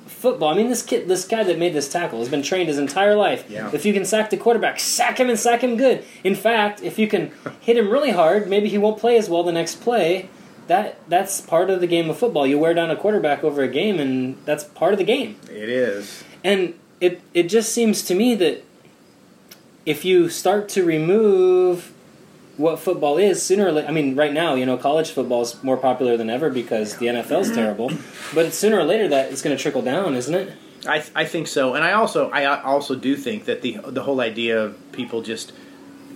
[0.08, 2.78] football i mean this kid this guy that made this tackle has been trained his
[2.78, 3.70] entire life Yeah.
[3.74, 7.00] if you can sack the quarterback sack him and sack him good in fact if
[7.00, 10.30] you can hit him really hard maybe he won't play as well the next play
[10.68, 12.48] that that's part of the game of football.
[12.48, 15.36] You wear down a quarterback over a game, and that's part of the game.
[15.48, 16.24] it is.
[16.44, 18.64] And it it just seems to me that
[19.86, 21.92] if you start to remove
[22.58, 25.62] what football is sooner or later, I mean, right now, you know, college football is
[25.64, 27.92] more popular than ever because the NFL's terrible.
[28.34, 30.54] But sooner or later, that is going to trickle down, isn't it?
[30.88, 34.22] I, I think so, and I also I also do think that the the whole
[34.22, 35.52] idea of people just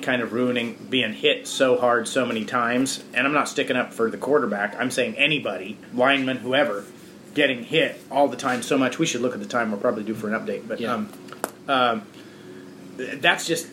[0.03, 3.91] kind of ruining being hit so hard so many times, and I'm not sticking up
[3.93, 4.75] for the quarterback.
[4.79, 6.85] I'm saying anybody, lineman, whoever,
[7.33, 8.99] getting hit all the time so much.
[8.99, 9.71] We should look at the time.
[9.71, 10.93] We'll probably do for an update, but Yeah.
[10.93, 11.09] um,
[11.67, 12.03] um,
[13.15, 13.67] that's just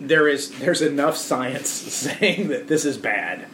[0.00, 3.46] there is there's enough science saying that this is bad,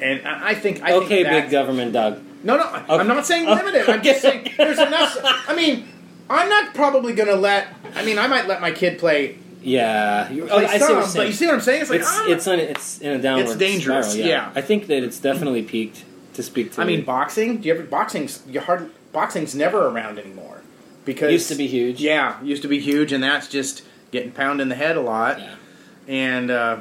[0.00, 2.20] and I, I think I okay, think big government dog.
[2.42, 3.88] no, no, I'm not saying limited.
[3.88, 5.16] I'm just saying there's enough.
[5.48, 5.88] I mean,
[6.28, 7.68] I'm not probably going to let.
[7.94, 9.38] I mean, I might let my kid play.
[9.62, 11.82] Yeah, you- oh, play oh, I see what you're but you see what I'm saying?
[11.82, 14.52] It's like it's I'm- it's on it's in a downward It's dangerous, spiral, yeah.
[14.54, 16.04] I think that it's definitely peaked.
[16.34, 17.62] To speak to, I mean, boxing.
[17.62, 20.60] Do you ever boxing's you hard boxing's never around anymore
[21.06, 21.98] because used to be huge.
[21.98, 25.38] Yeah, used to be huge, and that's just getting pounded in the head a lot.
[25.38, 25.54] Yeah.
[26.08, 26.80] And uh,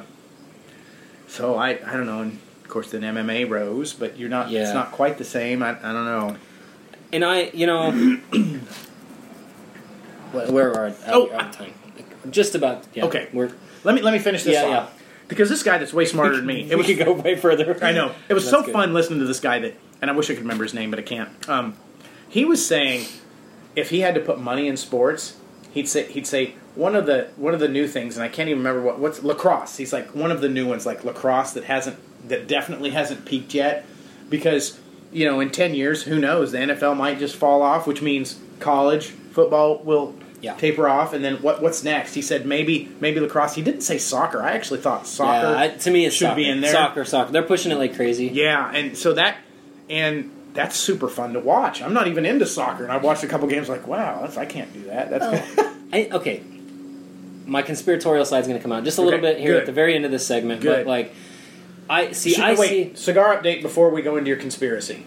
[1.28, 2.22] so I I don't know.
[2.22, 4.50] And of course, then MMA rose, but you're not.
[4.50, 4.64] Yeah.
[4.64, 5.62] It's not quite the same.
[5.64, 6.36] I, I don't know.
[7.14, 7.92] And I, you know,
[10.32, 11.74] where are Oh, out of time?
[12.30, 12.86] Just about.
[12.94, 13.28] Yeah, Okay.
[13.34, 13.52] we're
[13.84, 15.04] Let me let me finish this Yeah, off yeah.
[15.28, 16.64] because this guy that's way smarter than me.
[16.64, 17.78] It we was could go way further.
[17.84, 18.12] I know.
[18.30, 18.74] It was That's so good.
[18.74, 21.00] fun listening to this guy that, and I wish I could remember his name, but
[21.00, 21.30] I can't.
[21.50, 21.76] Um,
[22.28, 23.06] he was saying
[23.76, 25.38] if he had to put money in sports,
[25.76, 28.50] he'd say he'd say one of the one of the new things, and I can't
[28.50, 29.78] even remember what what's lacrosse.
[29.78, 33.54] He's like one of the new ones, like lacrosse that hasn't that definitely hasn't peaked
[33.54, 33.86] yet,
[34.30, 34.80] because
[35.12, 36.52] you know in ten years, who knows?
[36.54, 40.16] The NFL might just fall off, which means college football will.
[40.42, 40.54] Yeah.
[40.54, 41.60] Taper off, and then what?
[41.60, 42.14] What's next?
[42.14, 43.56] He said maybe maybe lacrosse.
[43.56, 44.44] He didn't say soccer.
[44.44, 45.50] I actually thought soccer.
[45.50, 46.36] Yeah, I, to me, it should soccer.
[46.36, 46.72] be in there.
[46.72, 47.32] Soccer, soccer.
[47.32, 48.28] They're pushing it like crazy.
[48.28, 49.38] Yeah, and so that
[49.90, 51.82] and that's super fun to watch.
[51.82, 53.70] I'm not even into soccer, and I watched a couple games.
[53.70, 55.10] Like, wow, that's, I can't do that.
[55.10, 55.60] That's
[55.94, 56.41] I, okay.
[57.46, 59.60] My conspiratorial side's going to come out just a little bit here good.
[59.62, 60.62] at the very end of this segment.
[60.62, 60.86] Good.
[60.86, 61.13] But like,
[61.89, 62.32] I see.
[62.34, 62.98] Should- I wait.
[62.98, 65.06] Cigar update before we go into your conspiracy.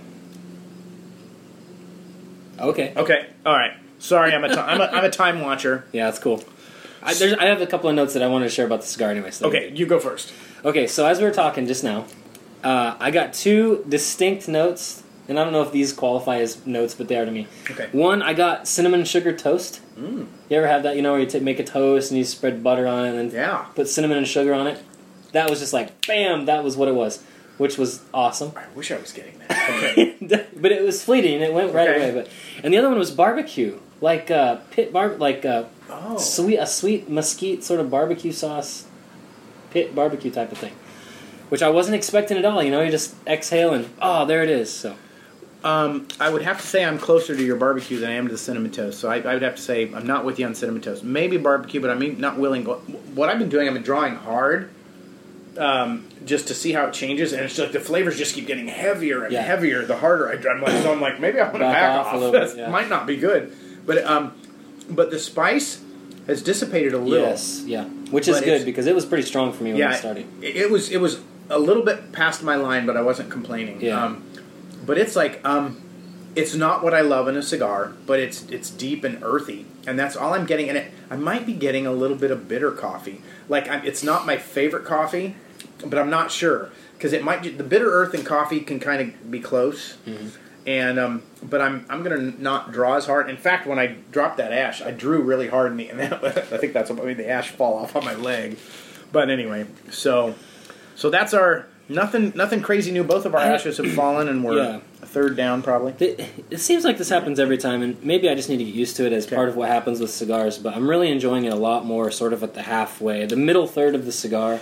[2.61, 2.93] Okay.
[2.97, 3.73] Okay, all right.
[3.99, 5.85] Sorry, I'm a ti- I'm a, I'm a time watcher.
[5.93, 6.45] Yeah, that's cool.
[7.03, 8.87] I, there's, I have a couple of notes that I wanted to share about the
[8.87, 9.31] cigar anyway.
[9.31, 10.33] So Okay, you go first.
[10.65, 12.07] Okay, so as we were talking just now,
[12.65, 16.95] uh, I got two distinct notes, and I don't know if these qualify as notes,
[16.95, 17.47] but they are to me.
[17.71, 17.89] Okay.
[17.93, 19.81] One, I got cinnamon sugar toast.
[19.99, 20.27] Mm.
[20.49, 20.97] You ever have that?
[20.97, 23.31] You know, where you ta make a toast and you spread butter on it, and
[23.31, 23.67] then Yeah.
[23.75, 24.79] put cinnamon and sugar on it.
[25.33, 26.47] That was just like, bam!
[26.47, 27.23] That was what it was,
[27.59, 28.53] which was awesome.
[28.57, 29.71] I wish I was getting that.
[29.71, 30.17] Okay.
[30.57, 31.43] but it was fleeting.
[31.43, 32.11] It went right Okay.
[32.11, 32.23] away.
[32.23, 32.31] But
[32.65, 36.17] and the other one was barbecue, like uh, pit bar, like uh, oh.
[36.17, 38.87] sweet a sweet mesquite sort of barbecue sauce,
[39.71, 40.73] pit barbecue type of thing,
[41.51, 42.63] which I wasn't expecting at all.
[42.63, 44.73] You know, you just exhale and oh, there it is.
[44.73, 44.97] So
[45.65, 48.33] Um, I would have to say I'm closer to your barbecue than I am to
[48.33, 49.01] the cinnamon toast.
[49.01, 51.03] So I, I would have to say I'm not with you on cinnamon toast.
[51.03, 52.65] Maybe barbecue, but I'm not willing.
[52.65, 54.71] What I've been doing, I've been drawing hard,
[55.57, 58.69] um, just to see how it changes, and it's like the flavors just keep getting
[58.69, 59.43] heavier and Yeah.
[59.43, 60.53] heavier the harder I draw.
[60.55, 62.15] I'm like, so I'm like, maybe I want to Back back, off off.
[62.15, 62.71] a little bit, That yeah.
[62.71, 63.53] might not be good,
[63.85, 64.33] but um,
[64.89, 65.83] but the spice
[66.29, 67.27] has dissipated a little.
[67.31, 69.95] yes, yeah, which is good because it was pretty strong for me when yeah, I
[69.97, 70.27] started.
[70.41, 73.81] It, it was it was a little bit past my line, but I wasn't complaining.
[73.81, 74.15] Yeah.
[74.89, 75.83] But it's like um,
[76.35, 79.99] it's not what I love in a cigar, but it's it's deep and earthy, and
[79.99, 80.91] that's all I'm getting in it.
[81.11, 83.21] I might be getting a little bit of bitter coffee.
[83.51, 85.37] Like I'm, it's not my favorite coffee,
[85.85, 87.59] but I'm not sure because it might.
[87.59, 89.99] The bitter earth and coffee can kind of be close.
[90.67, 93.29] And um, but I'm I'm gonna not draw as hard.
[93.29, 96.25] In fact, when I dropped that ash, I drew really hard, in the, and that,
[96.25, 98.57] I think that's what made the ash fall off on my leg.
[99.13, 100.35] But anyway, so
[100.95, 103.05] so that's our nothing nothing crazy new.
[103.05, 104.81] Both of our ashes have fallen, and we're Yeah.
[105.03, 105.95] a third down probably.
[105.99, 108.75] It, it seems like this happens every time, and maybe I just need to get
[108.75, 109.37] used to it as Okay.
[109.37, 110.59] part of what happens with cigars.
[110.59, 113.27] But I'm really enjoying it a lot more, sort of at the halfway.
[113.27, 114.61] The middle third of the cigar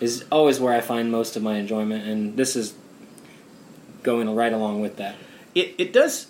[0.00, 2.74] is always where I find most of my enjoyment, and this is
[4.02, 5.16] going right along with that.
[5.54, 6.26] It it does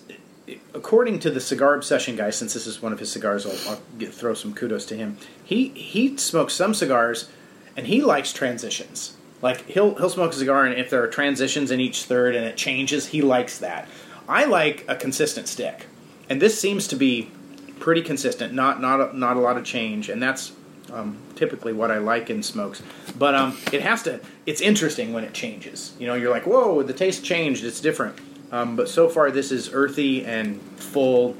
[0.73, 3.81] according to the cigar obsession guy, since this is one of his cigars, I'll, I'll
[3.99, 5.17] get, throw some kudos to him.
[5.43, 7.29] He he smokes some cigars,
[7.77, 9.15] and he likes transitions.
[9.41, 12.45] Like he'll he'll smoke a cigar, and if there are transitions in each third and
[12.45, 13.87] it changes, he likes that.
[14.27, 15.85] I like a consistent stick,
[16.29, 17.31] and this seems to be
[17.79, 18.53] pretty consistent.
[18.53, 20.51] Not not a, not a lot of change, and that's
[20.91, 22.81] um, typically what I like in smokes.
[23.17, 24.19] But um, it has to.
[24.45, 25.93] It's interesting when it changes.
[25.99, 27.63] You know, you're like, whoa, the taste changed.
[27.63, 28.17] It's different.
[28.51, 31.37] Um, but so far, this is earthy and full,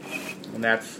[0.54, 1.00] and that's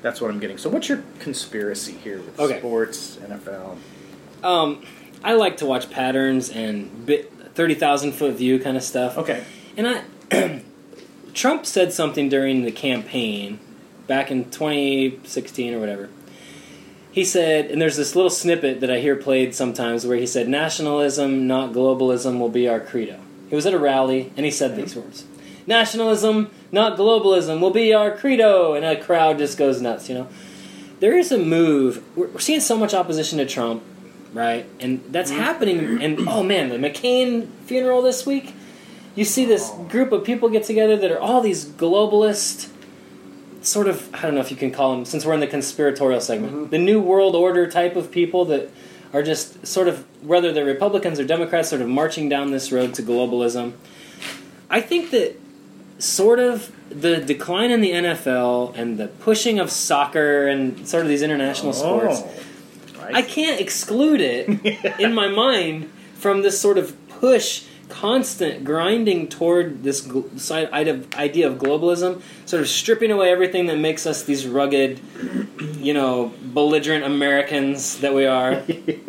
[0.00, 0.56] that's what I'm getting.
[0.58, 2.58] So, what's your conspiracy here with Okay.
[2.58, 3.76] sports, NFL?
[4.42, 4.84] Um,
[5.24, 9.18] I like to watch patterns and bit, thirty thousand foot view kind of stuff.
[9.18, 9.44] Okay.
[9.76, 10.62] And I,
[11.34, 13.58] Trump said something during the campaign
[14.06, 16.08] back in 2016 or whatever.
[17.10, 20.48] He said, and there's this little snippet that I hear played sometimes where he said,
[20.48, 24.72] "Nationalism, not globalism, will be our credo." He was at a rally and he said
[24.72, 24.80] mm-hmm.
[24.80, 25.24] these words:
[25.66, 30.08] "Nationalism, not globalism, will be our credo," and a crowd just goes nuts.
[30.08, 30.28] You know,
[31.00, 32.02] there is a move.
[32.16, 33.82] We're, we're seeing so much opposition to Trump,
[34.32, 34.66] right?
[34.80, 35.40] And that's mm-hmm.
[35.40, 36.02] happening.
[36.02, 38.54] And oh man, the McCain funeral this week
[39.14, 42.70] you see this group of people get together that are all these globalist
[43.60, 46.20] sort of i don't know if you can call them since we're in the conspiratorial
[46.20, 46.70] segment mm-hmm.
[46.70, 48.70] the new world order type of people that
[49.12, 52.94] are just sort of whether they're republicans or democrats sort of marching down this road
[52.94, 53.72] to globalism
[54.68, 55.38] i think that
[55.98, 61.08] sort of the decline in the nfl and the pushing of soccer and sort of
[61.08, 62.30] these international sports oh.
[63.02, 64.48] Oh, I can't exclude it
[65.00, 70.72] in my mind from this sort of push, constant grinding toward this side
[71.14, 75.00] idea of globalism, sort of stripping away everything that makes us these rugged,
[75.78, 78.62] you know, belligerent Americans that we are,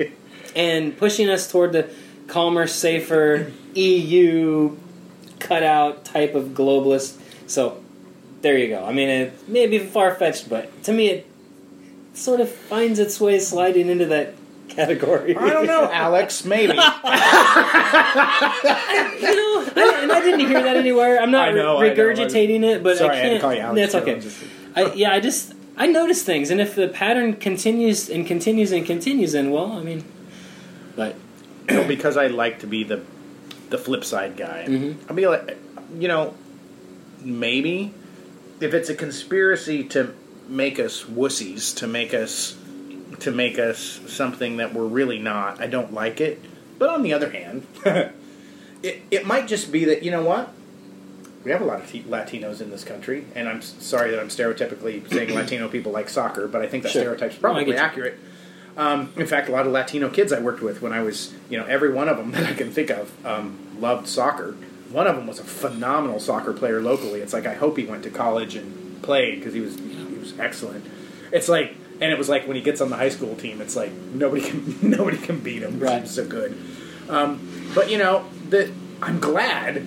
[0.55, 1.89] and pushing us toward the
[2.27, 4.75] calmer, safer EU
[5.39, 7.19] cutout type of globalist.
[7.47, 7.83] So
[8.41, 8.83] there you go.
[8.83, 11.27] I mean, it may be far fetched, but to me, it
[12.13, 14.33] sort of finds its way sliding into that
[14.69, 15.35] category.
[15.35, 16.45] I don't know, Alex.
[16.45, 16.73] Maybe.
[16.73, 16.83] you know,
[19.75, 21.19] I, and I didn't hear that anywhere.
[21.21, 22.03] I'm not I know, re- I know.
[22.03, 23.41] regurgitating it, but Sorry, I I had to can't.
[23.41, 23.91] call you Alex.
[23.93, 24.19] That's okay.
[24.19, 24.43] Just-
[24.75, 28.85] I, yeah, I just I notice things, and if the pattern continues and continues and
[28.85, 30.03] continues, then well, I mean,
[30.95, 31.15] but
[31.69, 33.01] Well, because I like to be the
[33.69, 34.65] the flip side guy.
[34.67, 34.97] Mhm.
[35.09, 35.57] I'll be like,
[35.97, 36.33] you know,
[37.21, 37.93] maybe
[38.59, 40.13] if it's a conspiracy to
[40.47, 42.57] make us wussies, to make us
[43.19, 46.41] to make us something that we're really not, I don't like it.
[46.79, 50.51] But on the other hand, it it might just be that you know what.
[51.43, 54.19] We have a lot of t- Latinos in this country, and I'm s- sorry that
[54.21, 57.01] I'm stereotypically saying Latino people like soccer, but I think that Sure.
[57.01, 58.17] stereotype's probably accurate.
[58.77, 61.57] Um, in fact, a lot of Latino kids I worked with when I was, you
[61.57, 64.53] know, every one of them that I can think of um, loved soccer.
[64.89, 67.19] One of them was a phenomenal soccer player locally.
[67.19, 69.75] It's like I hope he went to college and played because he was
[70.23, 70.85] was excellent.
[71.31, 73.75] It's like, and it was like when he gets on the high school team, it's
[73.75, 75.79] like nobody can nobody can beat him.
[75.79, 76.01] Right.
[76.01, 76.57] He's so good.
[77.09, 78.71] Um, but you know that
[79.01, 79.85] I'm glad.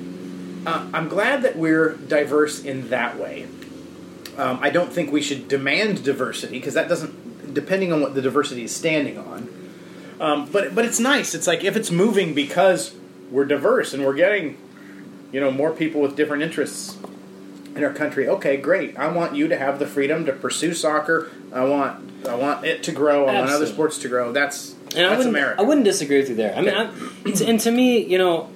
[0.66, 3.46] Uh, I'm glad that we're diverse in that way.
[4.36, 8.20] Um, I don't think we should demand diversity because that doesn't, depending on what the
[8.20, 9.48] diversity is standing on.
[10.20, 11.34] Um, but but it's nice.
[11.34, 12.94] It's like if it's moving because
[13.30, 14.58] we're diverse and we're getting,
[15.32, 16.96] you know, more people with different interests
[17.76, 18.28] in our country.
[18.28, 18.96] Okay, great.
[18.98, 21.30] I want you to have the freedom to pursue soccer.
[21.52, 23.26] I want I want it to grow.
[23.26, 24.32] I want other sports to grow.
[24.32, 25.60] That's and I that's wouldn't America.
[25.60, 26.54] I wouldn't disagree with you there.
[26.56, 26.90] I mean, I,
[27.44, 28.50] and to me, you know.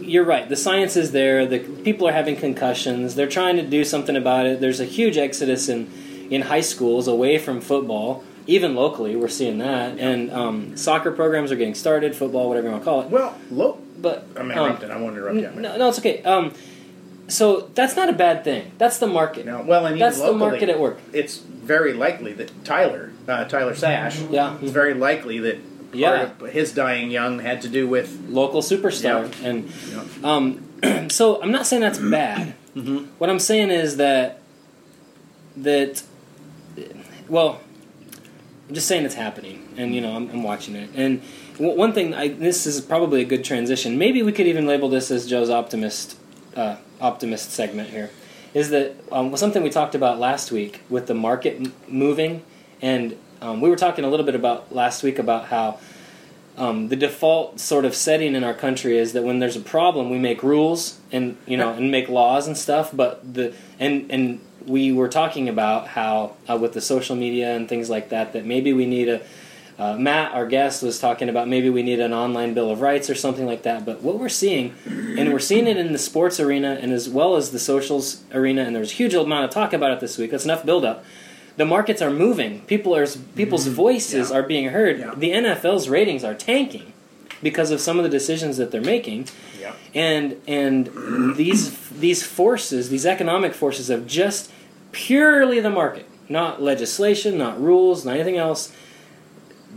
[0.00, 0.48] You're right.
[0.48, 1.46] The science is there.
[1.46, 3.14] The people are having concussions.
[3.14, 4.60] They're trying to do something about it.
[4.60, 5.88] There's a huge exodus in
[6.30, 8.24] in high schools away from football.
[8.46, 9.98] Even locally, we're seeing that.
[9.98, 12.16] And um, soccer programs are getting started.
[12.16, 13.10] Football, whatever you want to call it.
[13.10, 14.90] well, look, But I'm um, interrupting.
[14.90, 15.50] I won't interrupt you.
[15.60, 16.22] No, no, it's okay.
[16.24, 16.52] Um,
[17.28, 18.72] so that's not a bad thing.
[18.78, 19.46] That's the market.
[19.46, 20.98] No, well, and even that's the market at work.
[21.12, 24.56] It's very likely that Tyler, uh, Tyler Sash, Yeah.
[24.60, 26.22] it's very likely that part Yeah.
[26.40, 28.26] of his dying young had to do with.
[28.28, 29.48] Local superstar, Yeah.
[29.48, 32.54] and You know, um, so I'm not saying that's bad.
[32.76, 33.06] Mhm.
[33.18, 34.40] What I'm saying is that
[35.56, 36.02] that
[37.28, 37.60] well,
[38.68, 40.90] I'm just saying it's happening, and you know I'm, I'm watching it.
[40.94, 41.22] And
[41.58, 43.96] w- one thing, I, this is probably a good transition.
[43.98, 46.16] Maybe we could even label this as Joe's optimist
[46.56, 48.10] uh, optimist segment here.
[48.52, 52.42] Is that um, something we talked about last week with the market m- moving,
[52.80, 55.78] and um, we were talking a little bit about last week about how
[56.56, 60.08] um, the default sort of setting in our country is that when there's a problem,
[60.08, 62.90] we make rules and you know and make laws and stuff.
[62.92, 67.68] But the and and we were talking about how uh, with the social media and
[67.68, 69.20] things like that that maybe we need a
[69.78, 73.10] Uh, Matt, our guest, was talking about maybe we need an online Bill of Rights
[73.10, 73.84] or something like that.
[73.84, 77.34] But what we're seeing, and we're seeing it in the sports arena and as well
[77.36, 80.30] as the socials arena, and there's a huge amount of talk about it this week.
[80.30, 81.04] That's enough build up.
[81.56, 82.60] The markets are moving.
[82.62, 83.06] People are
[83.36, 84.36] people's voices Yeah.
[84.36, 84.98] are being heard.
[85.00, 85.12] Yeah.
[85.16, 86.92] The NFL's ratings are tanking
[87.42, 89.26] because of some of the decisions that they're making
[89.60, 89.72] Yeah.
[89.94, 90.88] and and
[91.36, 94.50] these these forces, these economic forces of just
[94.92, 98.72] purely the market, not legislation, not rules, not anything else.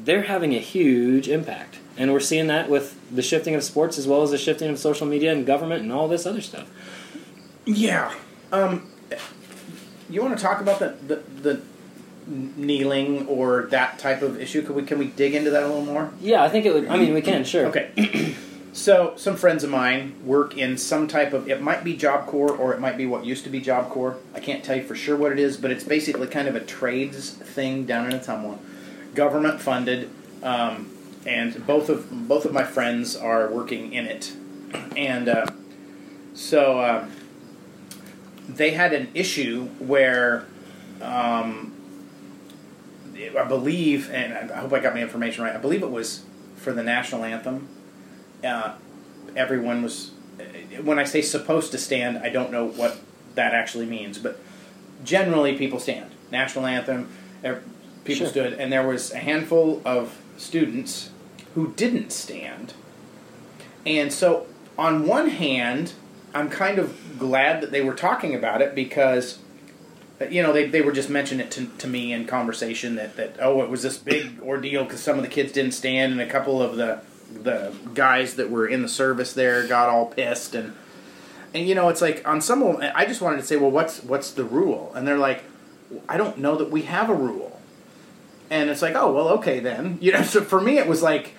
[0.08, 4.08] They're having a huge impact, and we're seeing that with the shifting of sports as
[4.08, 6.70] well as the shifting of social media and government and all this other stuff.
[7.66, 8.14] Yeah.
[8.54, 8.90] Um,
[10.10, 11.62] you want to talk about the, the the
[12.26, 14.62] kneeling or that type of issue?
[14.62, 16.10] Can we can we dig into that a little more?
[16.22, 16.88] Yeah, I think it would.
[16.88, 17.66] I mean, we can sure.
[17.66, 18.34] Okay.
[18.72, 22.56] so some friends of mine work in some type of it might be Job Corps
[22.56, 24.16] or it might be what used to be Job Corps.
[24.34, 26.62] I can't tell you for sure what it is, but it's basically kind of a
[26.62, 28.58] trades thing down in Ottumwa,
[29.18, 30.10] government funded,
[30.44, 30.90] um,
[31.26, 34.32] and both of both of my friends are working in it,
[34.96, 35.48] and uh,
[36.34, 37.08] so uh,
[38.48, 40.46] they had an issue where.
[41.02, 41.74] Um,
[43.38, 45.56] I believe, and I hope I got my information right.
[45.56, 46.24] I believe it was
[46.56, 47.68] for the national anthem.
[48.44, 48.76] Uh,
[49.36, 50.12] everyone was,
[50.84, 53.00] when I say supposed to stand, I don't know what
[53.34, 54.40] that actually means, but
[55.04, 56.12] generally people stand.
[56.32, 57.10] National anthem,
[58.08, 58.32] people Sure.
[58.32, 61.12] stood, and there was a handful of students
[61.56, 62.74] who didn't stand.
[63.86, 64.48] And so,
[64.78, 65.94] on one hand,
[66.34, 69.40] I'm kind of glad that they were talking about it because
[70.20, 73.16] uh, you know, they, they were just mentioning it to, to me in conversation that,
[73.18, 76.22] that oh, it was this big ordeal because some of the kids didn't stand, and
[76.22, 77.02] a couple of the
[77.44, 80.74] the guys that were in the service there got all pissed, and
[81.54, 84.32] and you know, it's like on some I just wanted to say, well, what's what's
[84.32, 84.92] the rule?
[84.96, 85.44] And they're like,
[86.10, 87.47] I don't know that we have a rule,
[88.50, 90.22] and it's like, oh, well, okay then, you know.
[90.24, 91.34] So for me, it was like,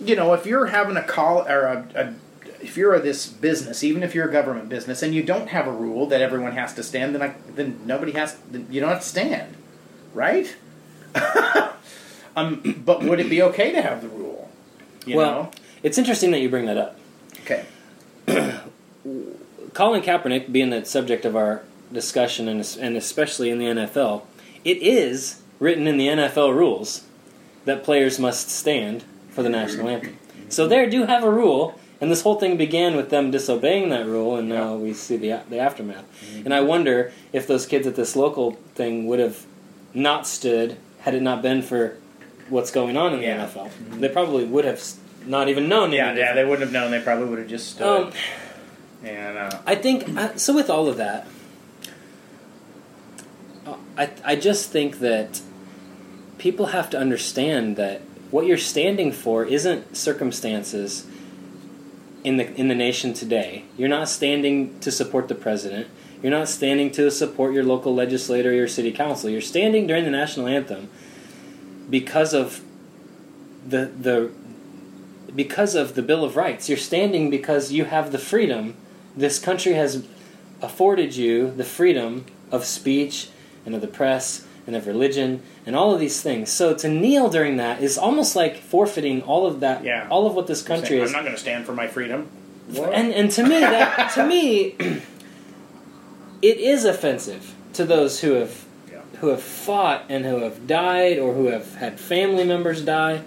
[0.00, 2.14] you know, if you're having a call or a, a
[2.60, 5.66] if you're a, this business, even if you're a government business, and you don't have
[5.66, 8.36] a rule that everyone has to stand, then I, then nobody has.
[8.50, 9.54] Then you don't have to stand,
[10.14, 10.54] right?
[12.36, 14.50] um, but would it be okay to have the rule?
[15.06, 15.50] You well, know?
[15.82, 16.98] it's interesting that you bring that up.
[17.42, 17.66] Okay.
[19.74, 21.62] Colin Kaepernick being the subject of our
[21.92, 24.22] discussion, and, and especially in the NFL,
[24.64, 27.02] it is written in the NFL rules
[27.64, 30.16] that players must stand for the national anthem.
[30.48, 34.06] So they do have a rule, and this whole thing began with them disobeying that
[34.06, 36.04] rule, and now we see the the aftermath.
[36.44, 39.44] And I wonder if those kids at this local thing would have
[39.94, 41.96] not stood had it not been for
[42.48, 43.46] what's going on in the Yeah.
[43.46, 43.70] NFL.
[44.00, 44.96] They probably would have s-
[45.26, 45.88] not even known.
[45.88, 46.36] any Yeah, yeah, different.
[46.36, 46.90] they wouldn't have known.
[46.90, 47.86] They probably would have just stood.
[48.08, 48.12] Um,
[49.04, 50.52] and uh, I think uh, so.
[50.54, 51.26] With all of that,
[53.96, 55.40] I I just think that
[56.38, 61.06] people have to understand that what you're standing for isn't circumstances
[62.24, 63.64] in the in the nation today.
[63.76, 65.88] You're not standing to support the president.
[66.22, 69.28] You're not standing to support your local legislator or your city council.
[69.28, 70.88] You're standing during the national anthem
[71.90, 72.62] because of
[73.66, 74.30] the the
[75.34, 76.68] because of the Bill of Rights.
[76.68, 78.74] You're standing because you have the freedom.
[79.16, 80.06] This country has
[80.62, 83.28] afforded you the freedom of speech
[83.66, 86.50] and of the press and of religion and all of these things.
[86.50, 90.06] So to kneel during that is almost like forfeiting all of that, Yeah.
[90.10, 91.10] all of what this country saying, is.
[91.10, 92.28] I'm not going to stand for my freedom.
[92.92, 94.74] And and to me that to me
[96.42, 98.98] it is offensive to those who have Yeah.
[99.20, 103.20] who have fought and who have died or who have had family members die.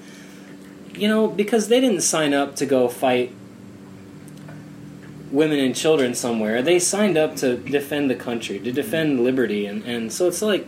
[0.96, 3.32] You know, because they didn't sign up to go fight
[5.32, 6.62] women and children somewhere.
[6.62, 10.66] They signed up to defend the country, to defend liberty and, and so it's like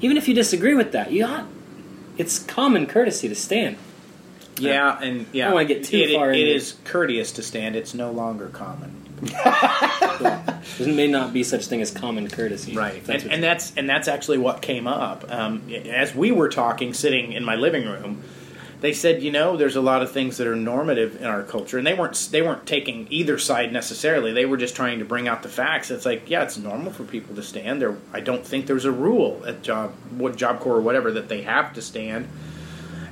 [0.00, 1.46] even if you disagree with that, you ought
[2.16, 3.76] it's common courtesy to stand.
[4.58, 7.42] Yeah, and yeah, I don't wanna get too it, far It into- is courteous to
[7.42, 7.76] stand.
[7.76, 8.94] It's no longer common.
[10.78, 12.76] There may not be such thing as common courtesy.
[12.76, 16.48] Right, that's and, and that's and that's actually what came up um, as we were
[16.48, 18.22] talking, sitting in my living room.
[18.80, 21.78] They said, you know, there's a lot of things that are normative in our culture,
[21.78, 24.32] and they weren't they weren't taking either side necessarily.
[24.32, 25.90] They were just trying to bring out the facts.
[25.90, 27.82] It's like, yeah, it's normal for people to stand.
[27.82, 31.28] There, I don't think there's a rule at job, what Job Corps or whatever, that
[31.28, 32.28] they have to stand.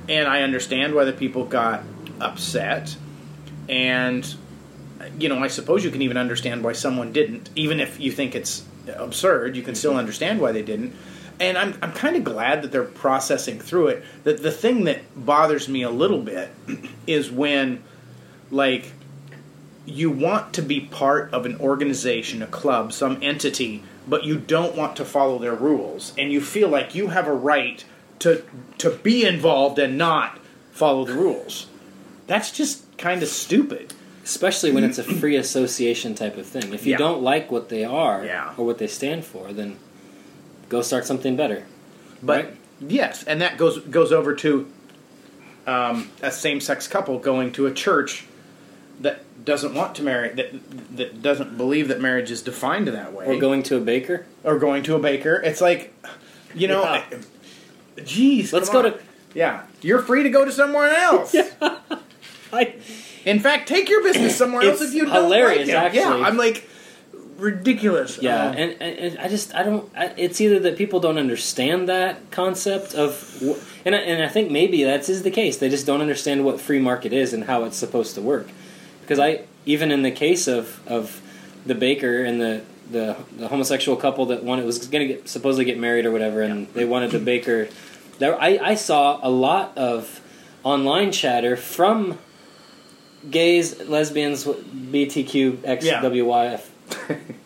[0.07, 1.83] And I understand why the people got
[2.21, 2.95] upset,
[3.67, 4.35] and
[5.19, 8.35] you know, I suppose you can even understand why someone didn't, even if you think
[8.35, 9.55] it's absurd.
[9.55, 9.99] You can still mm-hmm.
[9.99, 10.95] understand why they didn't.
[11.39, 14.03] And I'm I'm kind of glad that they're processing through it.
[14.23, 16.49] That the thing that bothers me a little bit
[17.07, 17.83] is when,
[18.49, 18.91] like,
[19.85, 24.75] you want to be part of an organization, a club, some entity, but you don't
[24.75, 27.85] want to follow their rules, and you feel like you have a right
[28.19, 28.43] to
[28.79, 30.39] to be involved and not
[30.71, 31.67] follow the rules.
[32.25, 33.93] That's just kind of stupid.
[34.23, 36.73] Especially when it's a free association type of thing.
[36.73, 36.97] If you Yeah.
[36.97, 38.53] don't like what they are Yeah.
[38.57, 39.77] or what they stand for, then
[40.69, 41.63] go start something better.
[42.21, 42.55] But Right.
[42.79, 44.67] yes, and that goes goes over to
[45.65, 48.25] um, a same sex couple going to a church
[49.01, 50.51] that doesn't want to marry that
[50.97, 54.25] that doesn't believe that marriage is defined that way, Or going to a baker.
[54.43, 55.35] or going to a baker.
[55.43, 55.93] It's like,
[56.55, 57.03] you know, Yeah.
[57.97, 58.83] I- geez, Let's go on.
[58.85, 58.99] to-
[59.33, 59.63] yeah.
[59.81, 61.35] You're free to go to somewhere else.
[62.53, 62.75] I,
[63.25, 65.97] In fact, take your business somewhere else if you don't hilarious, like it.
[65.97, 66.19] actually.
[66.21, 66.67] Yeah, I'm like
[67.37, 68.19] ridiculous.
[68.21, 69.89] Yeah, Uh, and, and, I just I don't.
[69.95, 73.41] I, it's either that people don't understand that concept of,
[73.85, 75.57] and I, and I think maybe that is the case.
[75.57, 78.47] They just don't understand what free market is and how it's supposed to work.
[79.01, 81.21] Because I even in the case of of
[81.65, 82.61] the baker and the
[82.91, 86.41] the, the homosexual couple that wanted was going to get supposedly get married or whatever,
[86.41, 87.67] and they wanted the baker.
[88.19, 90.21] There, I, I saw a lot of
[90.63, 92.17] online chatter from
[93.29, 96.65] gays, lesbians, BTQ, XWYF,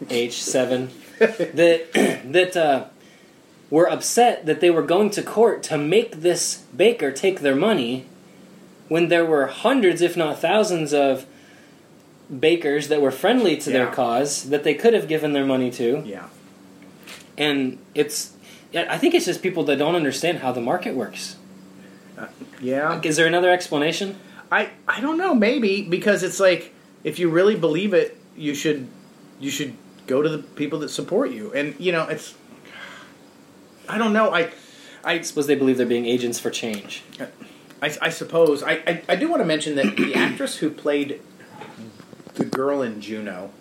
[0.09, 1.91] H seven that
[2.25, 2.85] that uh,
[3.69, 8.05] were upset that they were going to court to make this baker take their money
[8.87, 11.25] when there were hundreds, if not thousands, of
[12.39, 16.03] bakers that were friendly to their cause that they could have given their money to,
[16.05, 16.27] yeah.
[17.37, 18.33] and it's.
[18.73, 21.37] yeah, I think it's just people that don't understand how the market works.
[22.61, 23.01] Yeah.
[23.03, 24.19] Is there another explanation?
[24.51, 26.73] I I don't know, maybe because it's like
[27.03, 28.87] if you really believe it, you should
[29.41, 29.75] you should
[30.07, 31.51] go to the people that support you.
[31.53, 32.35] And you know, it's
[33.89, 34.33] I don't know.
[34.33, 34.51] I
[35.03, 37.03] I suppose they believe they're being agents for change.
[37.81, 41.21] I, I suppose I, I I do want to mention that the actress who played
[42.35, 43.51] the girl in Juno.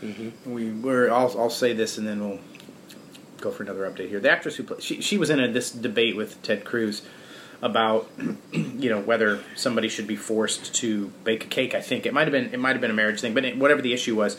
[0.00, 0.52] Mm-hmm.
[0.52, 1.10] We were.
[1.10, 2.40] I'll I'll say this and then we'll
[3.40, 4.20] go for another update here.
[4.20, 7.02] The actress who played she she was in a, this debate with Ted Cruz
[7.60, 8.10] about
[8.52, 11.74] you know whether somebody should be forced to bake a cake.
[11.74, 13.58] I think it might have been it might have been a marriage thing, but it,
[13.58, 14.36] whatever the issue was,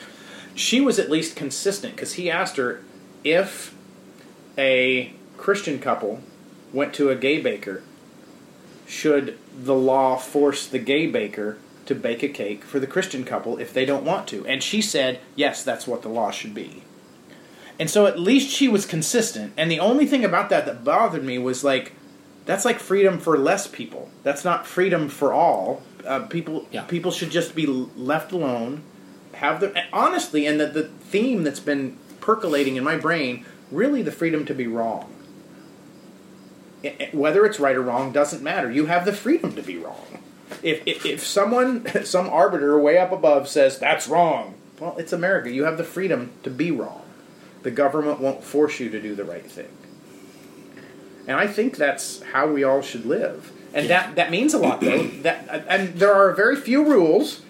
[0.55, 2.83] she was at least consistent because he asked her
[3.23, 3.75] if
[4.57, 6.21] a Christian couple
[6.71, 7.83] went to a gay baker,
[8.85, 13.57] should the law force the gay baker to bake a cake for the Christian couple
[13.57, 14.45] if they don't want to?
[14.45, 16.83] And she said, yes, that's what the law should be.
[17.79, 19.53] And so at least she was consistent.
[19.57, 21.93] And the only thing about that that bothered me was like,
[22.45, 24.09] that's like freedom for less people.
[24.21, 25.81] That's not freedom for all.
[26.05, 26.83] Uh, people Yeah.
[26.83, 28.83] people should just be left alone.
[29.43, 34.01] Have the and honestly, and the, the theme that's been percolating in my brain, really
[34.01, 35.13] the freedom to be wrong.
[36.81, 38.71] I- I- Whether it's right or wrong doesn't matter.
[38.71, 40.19] You have the freedom to be wrong.
[40.61, 45.51] If, if, if someone, some arbiter way up above says that's wrong, well, it's America.
[45.51, 47.01] You have the freedom to be wrong.
[47.63, 49.67] The government won't force you to do the right thing.
[51.27, 53.51] And I think that's how we all should live.
[53.73, 55.03] And that, that means a lot, though.
[55.23, 57.41] That and there are very few rules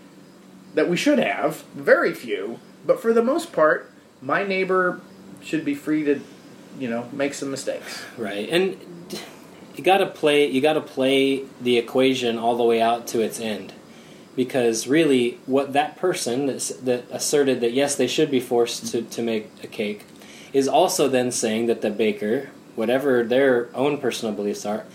[0.74, 2.60] that we should have, very few.
[2.86, 5.02] But for the most part, my neighbor
[5.42, 6.20] should be free to,
[6.80, 8.04] you know, make some mistakes.
[8.18, 8.78] Right, and
[9.76, 10.50] you got to play.
[10.50, 13.74] You got to play the equation all the way out to its end,
[14.36, 19.22] because really, what that person that, asserted that yes, they should be forced to, to
[19.22, 20.06] make a cake,
[20.52, 24.86] is also then saying that the baker, whatever their own personal beliefs are,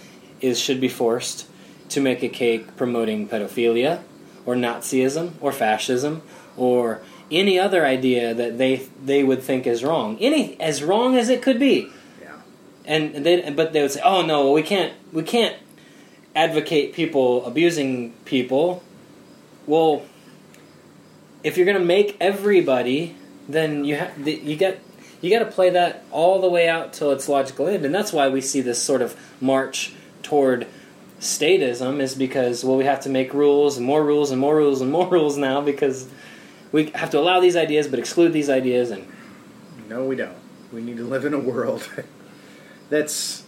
[0.41, 1.47] is should be forced
[1.89, 4.03] to make a cake promoting pedophilia,
[4.49, 6.23] or Nazism, or fascism,
[6.57, 11.29] or any other idea that they they would think is wrong, any as wrong as
[11.29, 11.91] it could be
[12.23, 12.33] Yeah.
[12.87, 15.55] and they but they would say, "Oh no, we can't we can't
[16.35, 18.83] advocate people abusing people."
[19.67, 20.01] Well,
[21.45, 23.17] if you're going to make everybody,
[23.51, 24.81] then you have you get
[25.21, 28.15] you got to play that all the way out till its logical end, and that's
[28.15, 29.93] why we see this sort of march
[30.23, 30.67] toward
[31.21, 34.81] statism is because well we have to make rules and more rules and more rules
[34.81, 36.09] and more rules now because
[36.71, 39.07] we have to allow these ideas but exclude these ideas and
[39.89, 40.37] No, we don't.
[40.73, 41.89] We need to live in a world
[42.91, 43.45] that's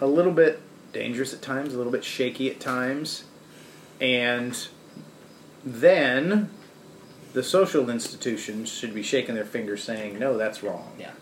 [0.00, 0.60] a little bit
[0.92, 3.24] dangerous at times, a little bit shaky at times,
[4.00, 4.68] and
[5.64, 6.50] then
[7.32, 11.12] the social institutions should be shaking their fingers saying, "No, that's wrong." yeah.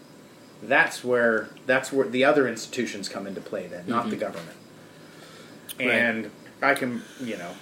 [0.62, 4.20] That's where that's where the other institutions come into play then, not the mm-hmm.
[4.20, 4.57] government.
[5.87, 5.95] Right.
[5.95, 6.31] And
[6.62, 7.55] I can, you know,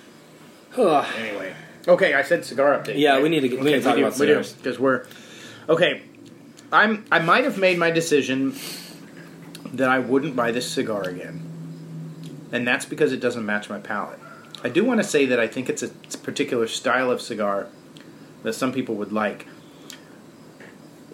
[1.16, 1.54] anyway.
[1.86, 2.98] Okay, I said cigar update.
[2.98, 3.22] Yeah, right?
[3.22, 4.52] we need to get- we need to talk do, about cigars.
[4.52, 5.06] because we're
[5.68, 6.02] okay.
[6.70, 8.54] I'm I might have made my decision
[9.72, 11.42] that I wouldn't buy this cigar again,
[12.52, 14.18] and that's because it doesn't match my palate.
[14.62, 15.88] I do want to say that I think it's a
[16.18, 17.68] particular style of cigar
[18.42, 19.46] that some people would like.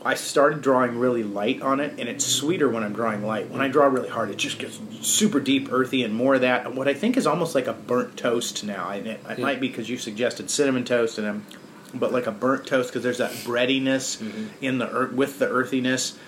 [0.04, 3.48] I started drawing really light on it, and it's sweeter when I'm drawing light.
[3.50, 6.66] When I draw really hard, it just gets super deep, earthy, and more of that.
[6.66, 8.90] And what I think is almost like a burnt toast now.
[8.90, 9.44] And it, it Yeah.
[9.44, 11.46] might be because you suggested cinnamon toast, and I'm,
[11.94, 14.20] but like a burnt toast because there's that breadiness
[14.60, 16.18] in the with the earthiness,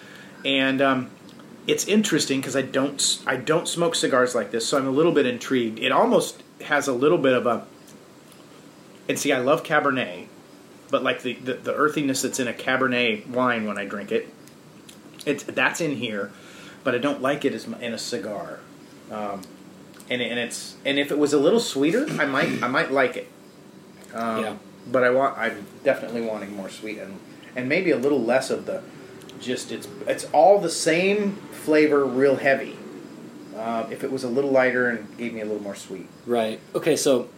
[0.45, 1.11] and um,
[1.66, 5.12] it's interesting because I don't I don't smoke cigars like this, so I'm a little
[5.12, 5.81] bit intrigued.
[5.81, 7.66] It almost has a little bit of a
[9.09, 10.26] and see, I love Cabernet,
[10.91, 14.32] but like the, the, the earthiness that's in a Cabernet wine when I drink it,
[15.24, 16.32] it's that's in here,
[16.84, 18.61] but I don't like it as in a cigar.
[19.11, 19.43] Um,
[20.09, 23.16] and and it's and if it was a little sweeter, I might I might like
[23.16, 23.28] it.
[24.14, 24.57] Um, Yeah.
[24.89, 27.18] But I want I'm definitely wanting more sweet and
[27.57, 28.82] and maybe a little less of the
[29.41, 32.78] just it's it's all the same flavor, real heavy.
[33.57, 36.07] Uh, if it was a little lighter and gave me a little more sweet.
[36.26, 36.61] Right.
[36.74, 37.28] Okay, so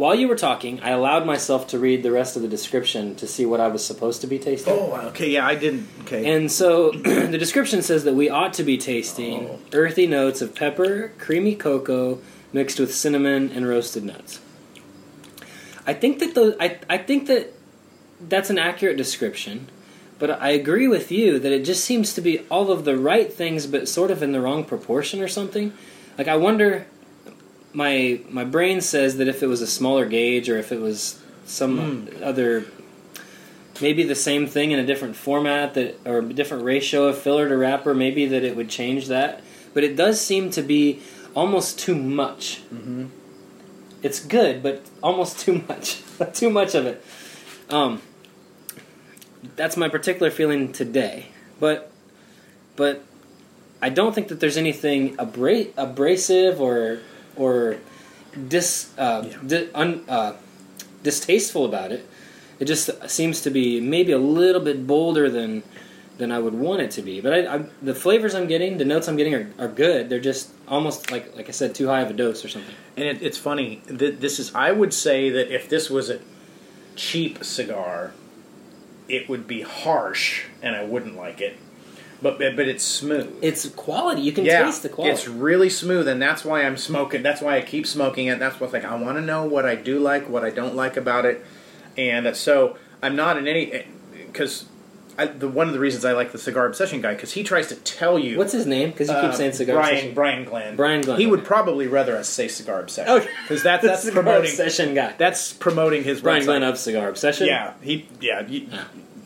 [0.00, 3.26] while you were talking, I allowed myself to read the rest of the description to
[3.26, 4.72] see what I was supposed to be tasting.
[4.72, 5.86] Oh, okay, yeah, I didn't.
[6.02, 9.58] Okay, And so the description says that we ought to be tasting Oh.
[9.74, 12.18] earthy notes of pepper, creamy cocoa,
[12.50, 14.40] mixed with cinnamon and roasted nuts.
[15.86, 17.52] I think that those, I, I think that
[18.20, 19.68] that's an accurate description,
[20.18, 23.30] but I agree with you that it just seems to be all of the right
[23.32, 25.72] things, but sort of in the wrong proportion or something.
[26.16, 26.86] Like I wonder,
[27.72, 31.20] my my brain says that if it was a smaller gauge or if it was
[31.44, 32.64] some other
[33.80, 37.48] maybe the same thing in a different format that or a different ratio of filler
[37.48, 39.42] to wrapper maybe that it would change that.
[39.72, 41.00] But it does seem to be
[41.34, 42.62] almost too much.
[42.74, 43.06] Mm-hmm.
[44.02, 46.02] it's good but almost too much.
[46.34, 47.02] Too much of it.
[47.70, 48.02] Um
[49.56, 51.26] that's my particular feeling today.
[51.58, 51.90] But
[52.76, 53.02] but
[53.82, 57.00] i don't think that there's anything abra- abrasive or
[57.40, 57.76] or
[58.54, 59.36] dis uh, Yeah.
[59.50, 60.32] di- un, uh,
[61.02, 62.02] distasteful about it
[62.60, 65.62] it just seems to be maybe a little bit bolder than
[66.18, 67.22] than I would want it to be.
[67.22, 70.10] But I, I, the flavors I'm getting, the notes I'm getting are, are good.
[70.10, 72.74] They're just almost like like I said, too high of a dose or something.
[72.98, 73.80] And it, it's funny.
[73.88, 74.54] Th- this is.
[74.54, 76.18] I would say that if this was a
[76.96, 78.12] cheap cigar,
[79.08, 81.56] it would be harsh, and I wouldn't like it.
[82.22, 83.38] But but, it's smooth.
[83.40, 84.20] It's quality.
[84.22, 85.14] You can yeah, taste the quality.
[85.14, 87.22] it's really smooth, and that's why I'm smoking.
[87.22, 88.38] That's why I keep smoking it.
[88.38, 88.84] That's what's like.
[88.84, 91.44] I want to know what I do like, what I don't like about it,
[91.96, 94.66] and uh, so I'm not in any because.
[95.16, 97.74] The one of the reasons I like the cigar obsession guy because he tries to
[97.74, 98.90] tell you What's his name?
[98.90, 99.74] Because you keep uh, saying cigar.
[99.74, 100.14] Brian Obsession.
[100.14, 100.76] Brian Glenn.
[100.76, 103.28] Brian Glenn, He would probably rather us say cigar obsession.
[103.42, 105.14] Because that's The that's promoting obsession guy.
[105.18, 106.46] that's promoting his Brian website.
[106.46, 107.48] Glenn of Cigar Obsession.
[107.48, 108.46] Yeah, he yeah.
[108.46, 108.84] You, Yeah.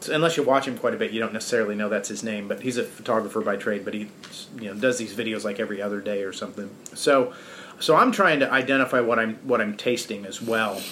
[0.08, 2.48] Unless you watch him quite a bit, you don't necessarily know that's his name.
[2.48, 3.84] But he's a photographer by trade.
[3.84, 4.10] But he
[4.58, 6.70] you know does these videos like every other day or something.
[6.94, 7.32] So
[7.80, 10.82] so I'm trying to identify what I'm what I'm tasting as well.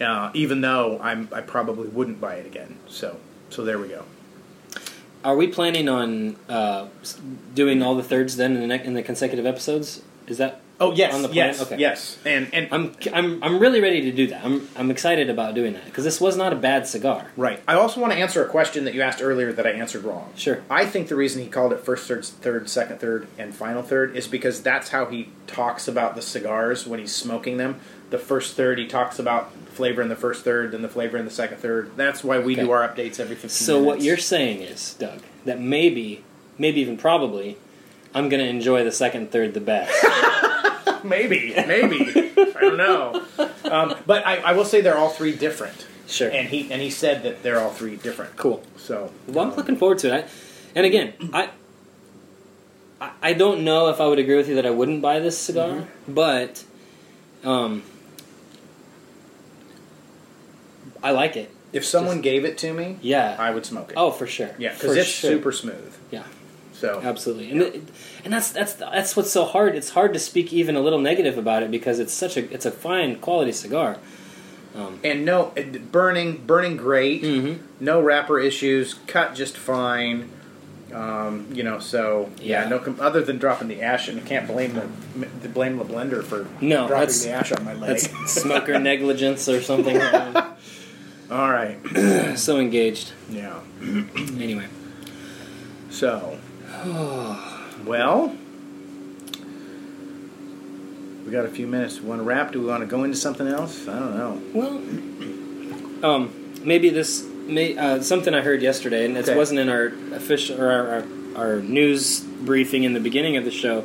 [0.00, 2.78] Uh, even though I'm I probably wouldn't buy it again.
[2.88, 3.18] So
[3.50, 4.04] so there we go.
[5.24, 6.88] Are we planning on uh,
[7.54, 10.02] doing all the thirds then in the ne- in the consecutive episodes?
[10.26, 11.36] Is that Oh yes, On the plan?
[11.48, 11.76] yes, Okay.
[11.78, 12.18] yes.
[12.26, 14.44] And and I'm I'm I'm really ready to do that.
[14.44, 17.26] I'm I'm excited about doing that because this was not a bad cigar.
[17.36, 17.60] Right.
[17.68, 20.32] I also want to answer a question that you asked earlier that I answered wrong.
[20.36, 20.62] Sure.
[20.68, 24.16] I think the reason he called it first third, third, second third, and final third
[24.16, 27.78] is because that's how he talks about the cigars when he's smoking them.
[28.10, 31.24] The first third, he talks about flavor in the first third, then the flavor in
[31.24, 31.92] the second third.
[31.96, 32.62] That's why we Okay.
[32.62, 33.56] do our updates every 15 So minutes.
[33.66, 36.22] So what you're saying is, Doug, that maybe,
[36.58, 37.58] maybe even probably,
[38.14, 39.92] I'm going to enjoy the second third the best.
[41.04, 43.22] maybe, maybe, I don't know.
[43.64, 46.30] Um, but I, I will say they're all three different, sure.
[46.30, 48.36] and he and he said that they're all three different.
[48.36, 48.62] cool.
[48.76, 50.24] So Well, I'm looking forward to it.
[50.24, 50.28] I,
[50.74, 51.50] and again, I,
[53.00, 55.38] I I don't know if I would agree with you that I wouldn't buy this
[55.38, 56.14] cigar, Mm-hmm.
[56.14, 56.64] but
[57.44, 57.82] um,
[61.02, 61.50] I like it.
[61.72, 63.36] if someone Just- gave it to me, Yeah.
[63.38, 63.94] I would smoke it.
[63.96, 64.50] oh, for sure.
[64.58, 65.30] yeah, because it's sure.
[65.32, 65.94] super smooth.
[66.10, 66.24] Yeah.
[66.84, 67.82] So Absolutely, and it,
[68.24, 69.74] and that's that's that's what's so hard.
[69.74, 72.66] It's hard to speak even a little negative about it because it's such a it's
[72.66, 73.96] a fine quality cigar.
[74.74, 75.52] Um, and no
[75.92, 77.60] burning burning great mhm.
[77.80, 80.28] no wrapper issues cut just fine
[80.92, 82.68] um, you know so yeah, Yeah.
[82.68, 84.88] no com- other than dropping the ash and I can't blame the,
[85.42, 89.48] the blame the blender for No, dropping the ash on my leg That's smoker negligence
[89.48, 89.96] or something.
[91.30, 91.78] all right
[92.36, 93.12] so engaged.
[93.30, 94.66] yeah Anyway,
[95.90, 96.36] so
[97.86, 98.34] well
[101.24, 103.46] we got a few minutes want to wrap do we want to go into something
[103.46, 106.30] else I don't know well, um,
[106.62, 109.36] maybe this may uh, something I heard yesterday, and it Okay.
[109.36, 111.04] wasn't in our official or our, our,
[111.36, 113.84] our news briefing in the beginning of the show.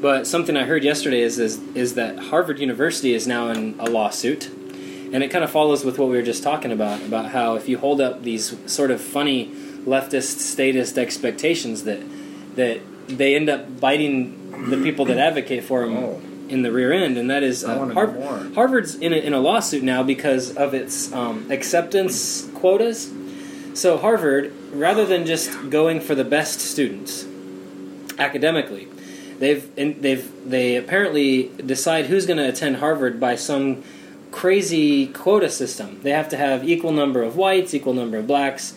[0.00, 3.88] But something I heard yesterday is, is is that Harvard University is now in a
[3.90, 4.46] lawsuit,
[5.12, 7.68] and it kind of follows with what we were just talking about about how if
[7.68, 9.46] you hold up these sort of funny
[9.84, 12.00] leftist statist expectations that
[12.56, 16.20] that they end up biting the people that advocate for them Oh.
[16.48, 19.82] in the rear end, and that is uh, Har- Harvard's in a, in a lawsuit
[19.82, 23.10] now because of its um, acceptance quotas.
[23.74, 27.24] So Harvard, rather than just going for the best students
[28.18, 28.88] academically,
[29.38, 33.82] they've they've they apparently decide who's going to attend Harvard by some
[34.30, 36.00] crazy quota system.
[36.02, 38.74] They have to have equal number of whites, equal number of blacks,